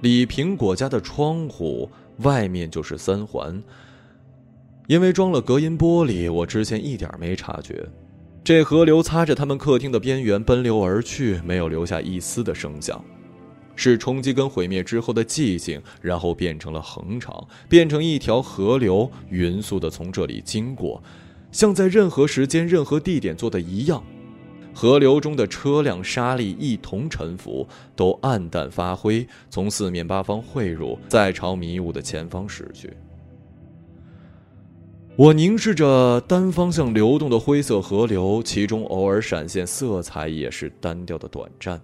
[0.00, 1.90] 李苹果家的窗户。
[2.18, 3.62] 外面就是三环，
[4.86, 7.86] 因为装了隔音玻璃，我之前一点没察觉。
[8.42, 13.04] 这河流擦着他们客厅的边缘奔流而去，没有留下一丝的声响，
[13.74, 21.02] 是冲击跟毁灭之后的寂静，然后变成了恒长，变成一条河流，匀速的从这里经过，
[21.50, 24.02] 像在任何时间、任何地点做的一样。
[24.76, 27.66] 河流中的车辆、沙砾一同沉浮，
[27.96, 32.92] 都暗淡发灰，从四面八方汇入，再朝迷雾的前方驶去。
[35.16, 41.80] 我凝视着单方向流动的灰色河流，其中偶尔闪现色彩，也是单调的短暂。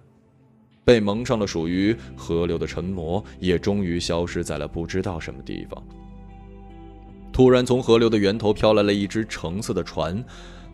[0.85, 5.83] 被蒙上了属于河流的沉默，也终于消失在了不知道什么地方。
[7.31, 10.23] 突然，从河流的源头飘来了一只橙色的船。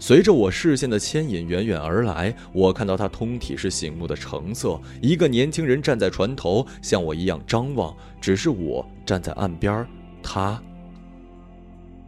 [0.02, 4.80] 随着我视线的牵引，远远而来，我看到它通体是醒目的橙色。
[5.02, 7.94] 一个年轻人站在船头，像我一样张望。
[8.22, 9.86] 只是我站在岸边，
[10.24, 10.62] 他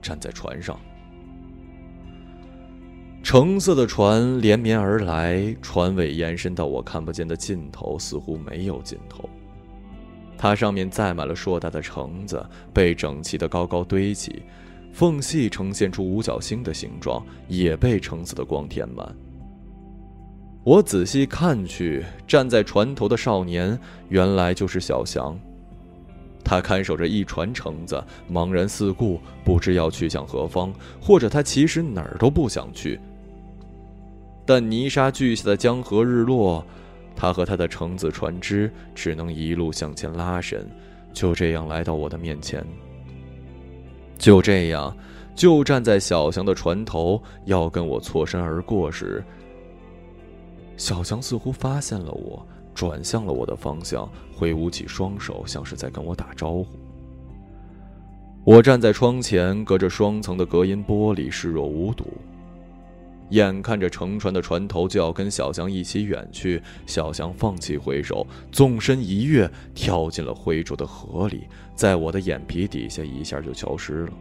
[0.02, 0.80] 站在船上。
[3.22, 9.30] 橙色的船连绵而来，船尾延伸到我看不见的尽头，似乎没有尽头。
[10.38, 14.42] 它上面载满了硕大的橙子，被整齐的高高堆起。
[14.92, 19.16] 缝隙呈现出五角星的形状，也被橙色的光填满。
[20.64, 23.78] 我仔细看去，站在船头的少年
[24.10, 25.38] 原来就是小翔。
[26.44, 33.00] 他看守着一船橙子，茫然四顾，不知要去向何方，或者他其实哪儿都不想去。
[34.46, 36.66] 但泥沙俱下的江河日落，
[37.16, 40.68] 他和他的橙子船只只能一路向前拉伸，
[41.14, 42.66] 就这样来到我的面前。
[44.22, 44.96] 就这样，
[45.34, 49.24] 就站在小翔的船头，要跟我错身而过时，
[50.78, 52.46] 小翔似乎发现了我，
[52.76, 56.68] 转向了我的方向，挥舞起双手，像是在跟我打招呼。
[58.44, 62.06] 我站在窗前，隔着双层的隔音玻璃，视若无睹。
[63.32, 71.42] 眼看着乘船的船头就要跟小翔一起远去，小翔放弃挥手，纵身一跃，跳进了灰浊的河里。
[71.76, 74.14] 在我的眼皮底下，一下就消失了。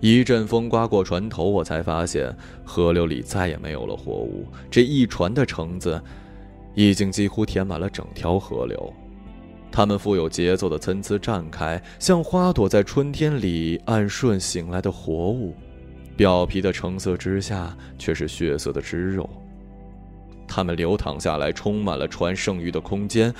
[0.00, 2.34] 一阵风刮过船头，我才发现
[2.64, 4.46] 河流里再也没有了活物。
[4.70, 6.00] 这一船的橙子，
[6.74, 8.92] 已经几乎填满了整条河流。
[9.72, 15.54] 它们富有节奏的参差绽开，像花朵在春天里按顺醒来的活物。
[16.16, 19.28] 表皮的橙色之下却是血色的汁肉。
[20.48, 23.34] 它们流淌下来，充满了船剩余的空间，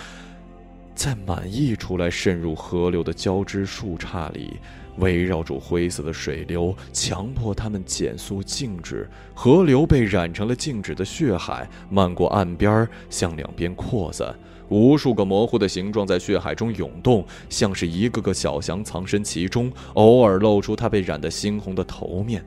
[0.95, 4.59] 在满溢出来渗入河流的交织树杈里。
[4.99, 9.07] 围绕住灰色的水流，强迫它们减速静止。
[9.35, 14.35] 河流被染成了静止的血海，漫过岸边，向两边扩散。
[14.71, 22.43] 无数个模糊的形状在血海中涌动，像是一个个小翔藏身其中，偶尔露出它被染得猩红的头面。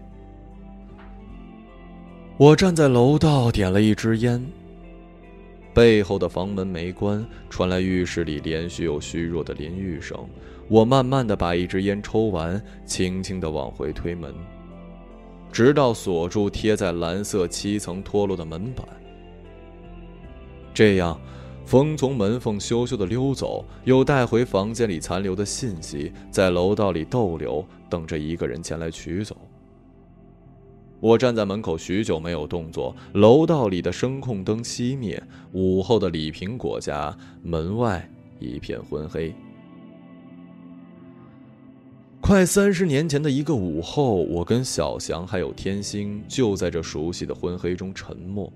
[2.39, 4.41] 我站在楼道，点了一支烟。
[5.73, 10.17] 背后的房门没关，传来浴室里连续有虚弱的淋浴声。
[10.69, 14.33] 我慢慢的把一支烟抽完，轻轻的往回推门，
[15.51, 18.87] 直到锁住贴在蓝色七层脱落的门板。
[20.73, 21.19] 这样，
[21.65, 29.35] 风从门缝咻咻的溜走，又带回房间里残留的信息，在楼道里逗留，等着一个人前来取走。
[30.99, 35.21] 我站在门口许久没有动作，楼道里的声控灯熄灭，
[35.53, 39.33] 午后的李苹果家门外一片昏黑。
[42.19, 48.51] 快三十年前的一个午后，我跟小翔还有天星就在这熟悉的昏黑中沉默。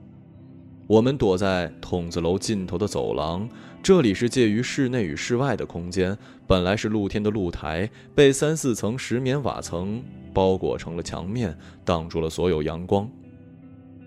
[0.86, 3.48] 我们躲在筒子楼尽头的走廊，
[3.82, 6.16] 这里是介于室内与室外的空间。
[6.46, 10.04] 本来是露天的露台，被三四层石棉瓦层
[10.34, 11.56] 包裹成了墙面，
[11.86, 13.10] 挡住了所有阳光，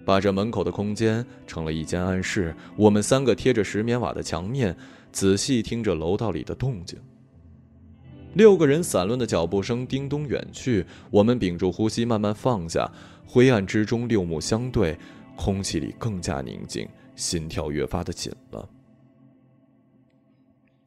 [0.04, 2.54] 把这门口的空间成了一间暗室。
[2.76, 4.76] 我们三个贴着石棉瓦的墙面，
[5.12, 6.98] 仔细听着楼道里的动静。
[8.34, 12.90] 六个人散乱的脚步声叮咚远去，我们屏住呼吸，慢慢放下。
[13.24, 14.98] 灰暗之中，六目相对，
[15.36, 18.68] 空气里更加宁静，心跳越发的紧了。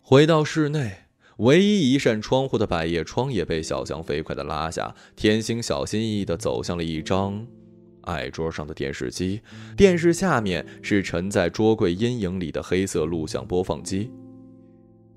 [0.02, 0.96] 回到室内，
[1.40, 4.94] 唯一一扇窗户的百叶窗也被小强飞快的拉下。
[5.16, 7.48] 天星小心翼翼的走向了一张
[8.04, 9.42] 矮桌上的电视机，
[9.78, 14.12] 电视下面是沉在桌柜阴影里的黑色录像播放机。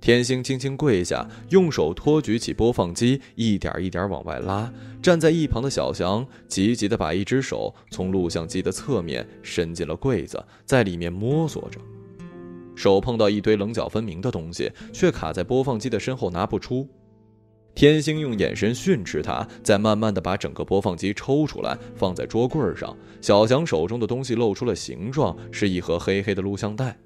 [0.01, 4.73] 天星轻轻跪下，用手托举起播放机，一点一点往外拉。
[5.01, 11.81] 站在一旁的小翔急急地把一只手从录像机的侧面伸进了柜子，在里面摸索着，
[12.83, 16.89] 手碰到一堆棱角分明的东西，却卡在播放机的身后拿不出。
[17.74, 22.95] 天星用眼神训斥他，再慢慢的把整个播放机抽出来，放在桌柜上。
[23.20, 26.99] 小翔手中的东西露出了形状，是一盒黑黑的录像带。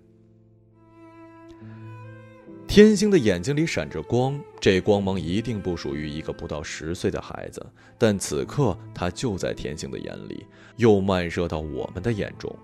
[2.66, 7.64] 天星的眼睛里闪着光，这光芒一定不属于一个不到十岁的孩子，
[7.96, 10.44] 但此刻他就在天星的眼里，
[10.76, 12.54] 又漫射到我们的眼中。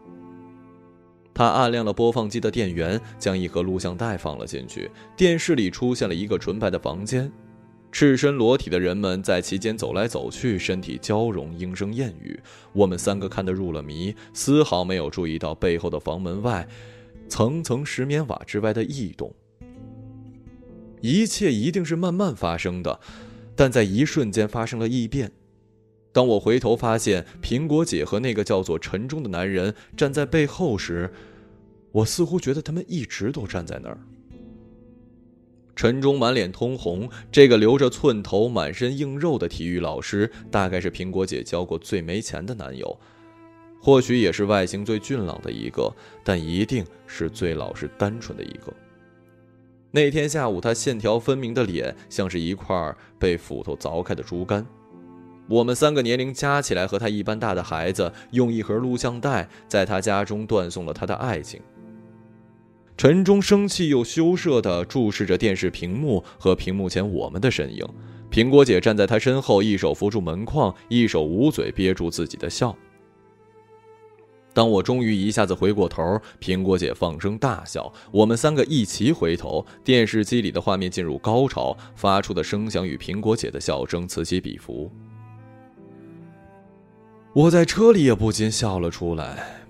[1.34, 4.90] 他按亮了播放机的电源，将一盒录像带放了进去。
[5.16, 7.30] 电视里出现了一个纯白的房间，
[7.90, 12.38] 赤身裸体的人们在其间走来走去，身体交融，莺声燕语。
[12.72, 16.68] 我们三个看得入了迷，丝毫没有注意到背后的房门外，
[17.28, 19.34] 层层石棉瓦之外的异动。
[21.00, 23.00] 一切一定是慢慢发生的，
[23.56, 25.32] 但在一瞬间发生了异变。
[26.12, 31.10] 当我回头发现苹果姐和那个叫做陈忠的男人站在背后时，
[31.90, 33.98] 我似乎觉得他们一直都站在那儿。
[35.74, 42.94] 陈忠满脸通红，这个留着寸头、满身硬肉的体育老师，大概是苹果姐交过最没钱的男友，
[43.80, 45.90] 或许也是外形最俊朗的一个，
[46.22, 48.72] 但一定是最老实、单纯的一个。
[49.90, 54.64] 那天下午，他线条分明的脸像是一块被斧头凿开的竹竿。
[55.48, 61.60] 我们三个年龄加起来和他一般大的孩子，用一盒录像带在他家中断送了他的爱情。
[62.96, 67.84] 陈忠生气又羞涩地注视着电视屏幕和屏幕前我们的身影。
[68.30, 72.74] 苹果姐站在他身后，一手扶住门框，一手捂嘴憋住自己的笑。
[74.54, 84.90] 当我终于一下子回过头，苹果姐放声大笑，我们三个一齐回头，电视机里的画面进入高潮，发出的声响与苹果姐的笑声此起彼伏。
[87.34, 89.64] 我在车里也不禁笑了出来，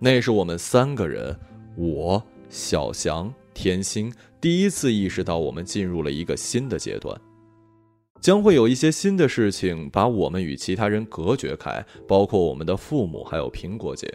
[0.00, 1.38] 那是我们三个人，
[1.76, 7.16] 我、小翔、天星，第一次意识到我们进入了一个新的阶段，
[8.20, 14.12] 将会有一些新的事情把我们与其他人隔绝开，包括我们的父母，还有苹果姐。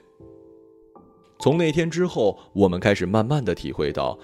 [1.40, 4.20] 从那天之后，我们开始慢慢的体会到，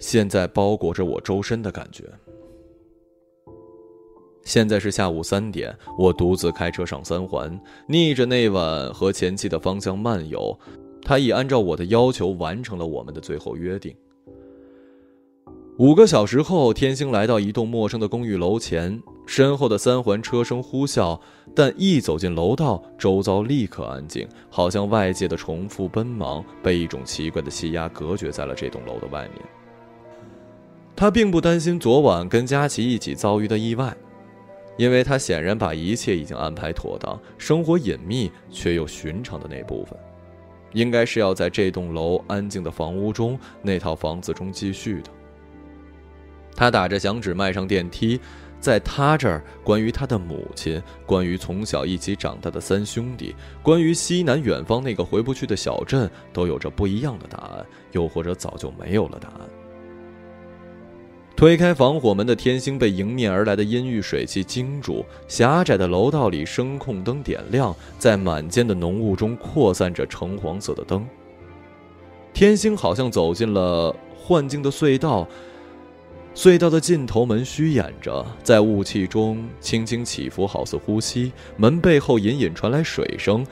[0.00, 2.04] 现在包裹着我周身的感觉。
[4.48, 10.58] 现在是下午三点，我独自开车上三环，逆着那晚和前妻的方向漫游。
[11.02, 13.94] 他已按照我的要求完成了我们的最后约定。
[15.76, 21.20] 五个小时后，天星来到一栋陌生的公寓楼前，身后的三环车声呼啸，
[21.54, 29.44] 但一走进楼道，周遭立刻安静，好像外界的重复奔忙被一种奇怪的气压隔绝在了这栋楼的外面。
[30.96, 33.94] 他并不担心昨晚跟佳琪一起遭遇的意外，
[34.78, 39.98] 因为他显然把一切已经安排妥当，生活隐秘却又寻常的那部分，
[40.72, 45.10] 应该是要在这栋楼安静的房屋中那套房子中继续的。
[46.54, 48.20] 他打着响指迈上电梯，
[48.60, 59.40] 在他这儿，关于他的母亲，关于从小一起长大的三兄弟，关于西南远方那个回不去的小镇，都有着不一样的答案，又或者早就没有了答案。
[61.38, 71.06] 推开防火门的天星被迎面而来的阴郁水汽惊住，狭窄的楼道里声控灯点亮，在满间的浓雾中扩散着橙黄色的灯。
[72.34, 75.28] 天星好像走进了幻境的隧道。
[76.34, 81.30] 隧道的尽头，门虚掩着，在雾气中轻轻起伏，好似呼吸。
[81.56, 83.46] 门背后隐隐传来水声，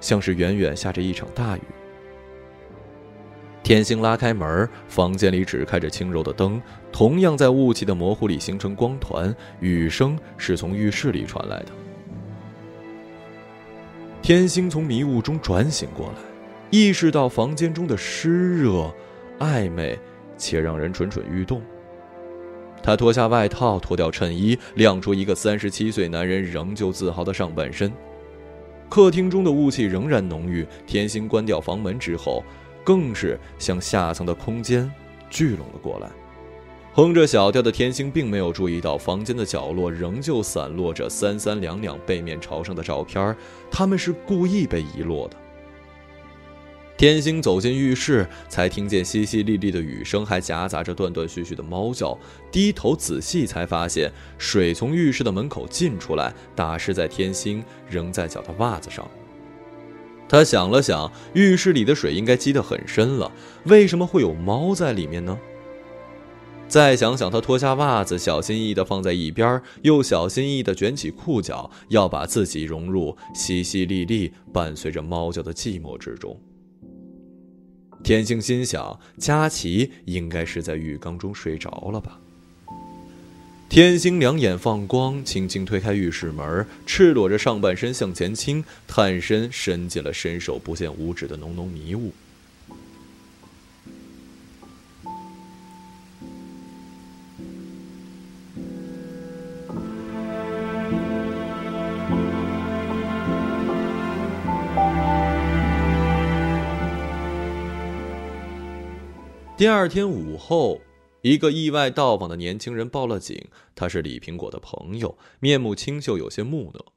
[0.00, 1.60] 像是远远下着一场大雨。
[3.62, 9.34] 天星拉开门，房间里只开着轻柔的灯，同样在雾气的模糊里形成光团。
[9.60, 11.66] 雨声是从浴室里传来的。
[14.22, 16.14] 天星从迷雾中转醒过来，
[16.70, 18.90] 意识到房间中的湿热、
[19.38, 19.98] 暧昧，
[20.36, 21.60] 且让人蠢蠢欲动。
[22.82, 27.92] 他脱下外套，脱掉衬衣，亮出一个三十七岁男人仍旧自豪的上半身。
[28.88, 30.66] 客厅中的雾气仍然浓郁。
[30.86, 32.42] 天星关掉房门之后，
[32.88, 34.90] 更是向下层的空间
[35.28, 36.08] 聚拢了过来。
[36.94, 43.36] 哼着小调的天星并没有注意到房间的角落仍旧散落着三三两两背面朝上的照片，
[43.70, 45.36] 他们是故意被遗落的。
[46.96, 52.18] 天星走进浴室，才听见淅淅沥沥的雨声，还夹杂着断断续续的猫叫。
[52.50, 59.06] 低头仔细，才发现水从浴室的门口进出来，打湿在天星仍在脚的袜子上。
[60.28, 63.32] 他想了想，浴室里的水应该积得很深了，
[63.64, 65.38] 为什么会有猫在里面呢？
[66.68, 76.38] 再想想，他脱下袜子，小心翼翼地放在一边，又小心翼翼地卷起裤脚，要把自己融入淅淅沥沥、伴随着猫叫的寂寞之中。
[78.04, 82.20] 天星心想，佳琪应该是在浴缸中睡着了吧。
[83.68, 92.10] 天星两眼放光，轻轻推开浴室门，赤裸着上半身向前倾，探身伸进了伸手不见五指的浓浓迷雾。
[109.58, 110.80] 第二天午后，
[111.22, 113.48] 一个意外到访的年轻人报了警。
[113.74, 116.92] 他是李苹果的朋友，面目清秀，有些木讷。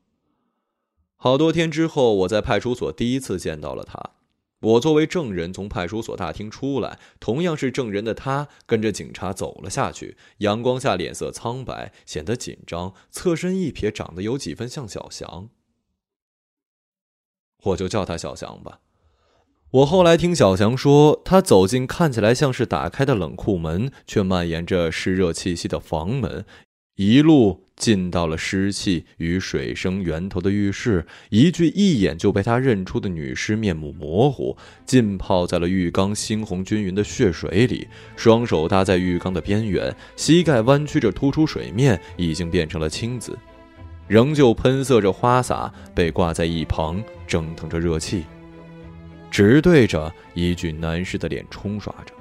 [1.15, 4.11] 好多天之后，我在派出所第一次见到了他。
[4.61, 10.17] 我作为证人从派出所大厅出来，同样是证人的他跟着警察走了下去。
[10.37, 12.93] 阳光下脸色苍白，显得紧张。
[13.09, 15.49] 侧身一瞥，长得有几分像小翔。
[17.63, 18.81] 我就叫他小翔吧。
[19.71, 26.43] 我后来听小强说，他走进看起来像是打开的冷库门，却蔓延着湿热气息的房门，
[26.97, 31.05] 一路进到了湿气与水声源头的浴室。
[31.29, 43.39] 一具一眼就被他认出的女尸，面目模糊，浸泡在了浴缸猩红均匀的血水里，双手搭在浴缸的边缘，膝盖弯曲着突出水面，已经变成了青紫，
[44.09, 48.25] 仍旧喷射着花洒，被挂在一旁，蒸腾着热气。
[49.31, 52.13] 直对着一具男尸的脸冲刷着，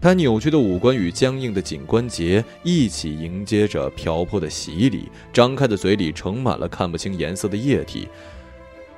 [0.00, 8.08] 他扭曲的五官与僵硬的颈关节一起迎接着瓢泼的洗礼，张开的嘴里盛满了看不清颜色的液体，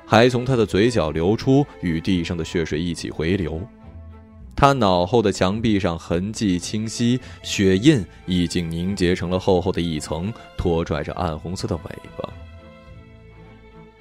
[0.05, 3.61] 还从他的嘴角流出，与地上的血水一起回流。
[4.55, 11.81] 他脑后的墙壁上痕迹清晰，血印已经凝结成了厚厚的一层，拖拽着暗红色的尾
[12.17, 12.27] 巴。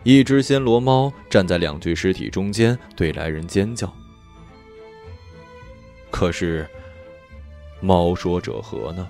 [0.04, 3.90] 一只暹罗猫站在两具尸体中间，对来人尖叫。
[6.10, 6.68] 可是，
[7.80, 9.08] 猫说者何呢？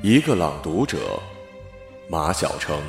[0.00, 1.20] 一个朗读者，
[2.08, 2.80] 马晓成。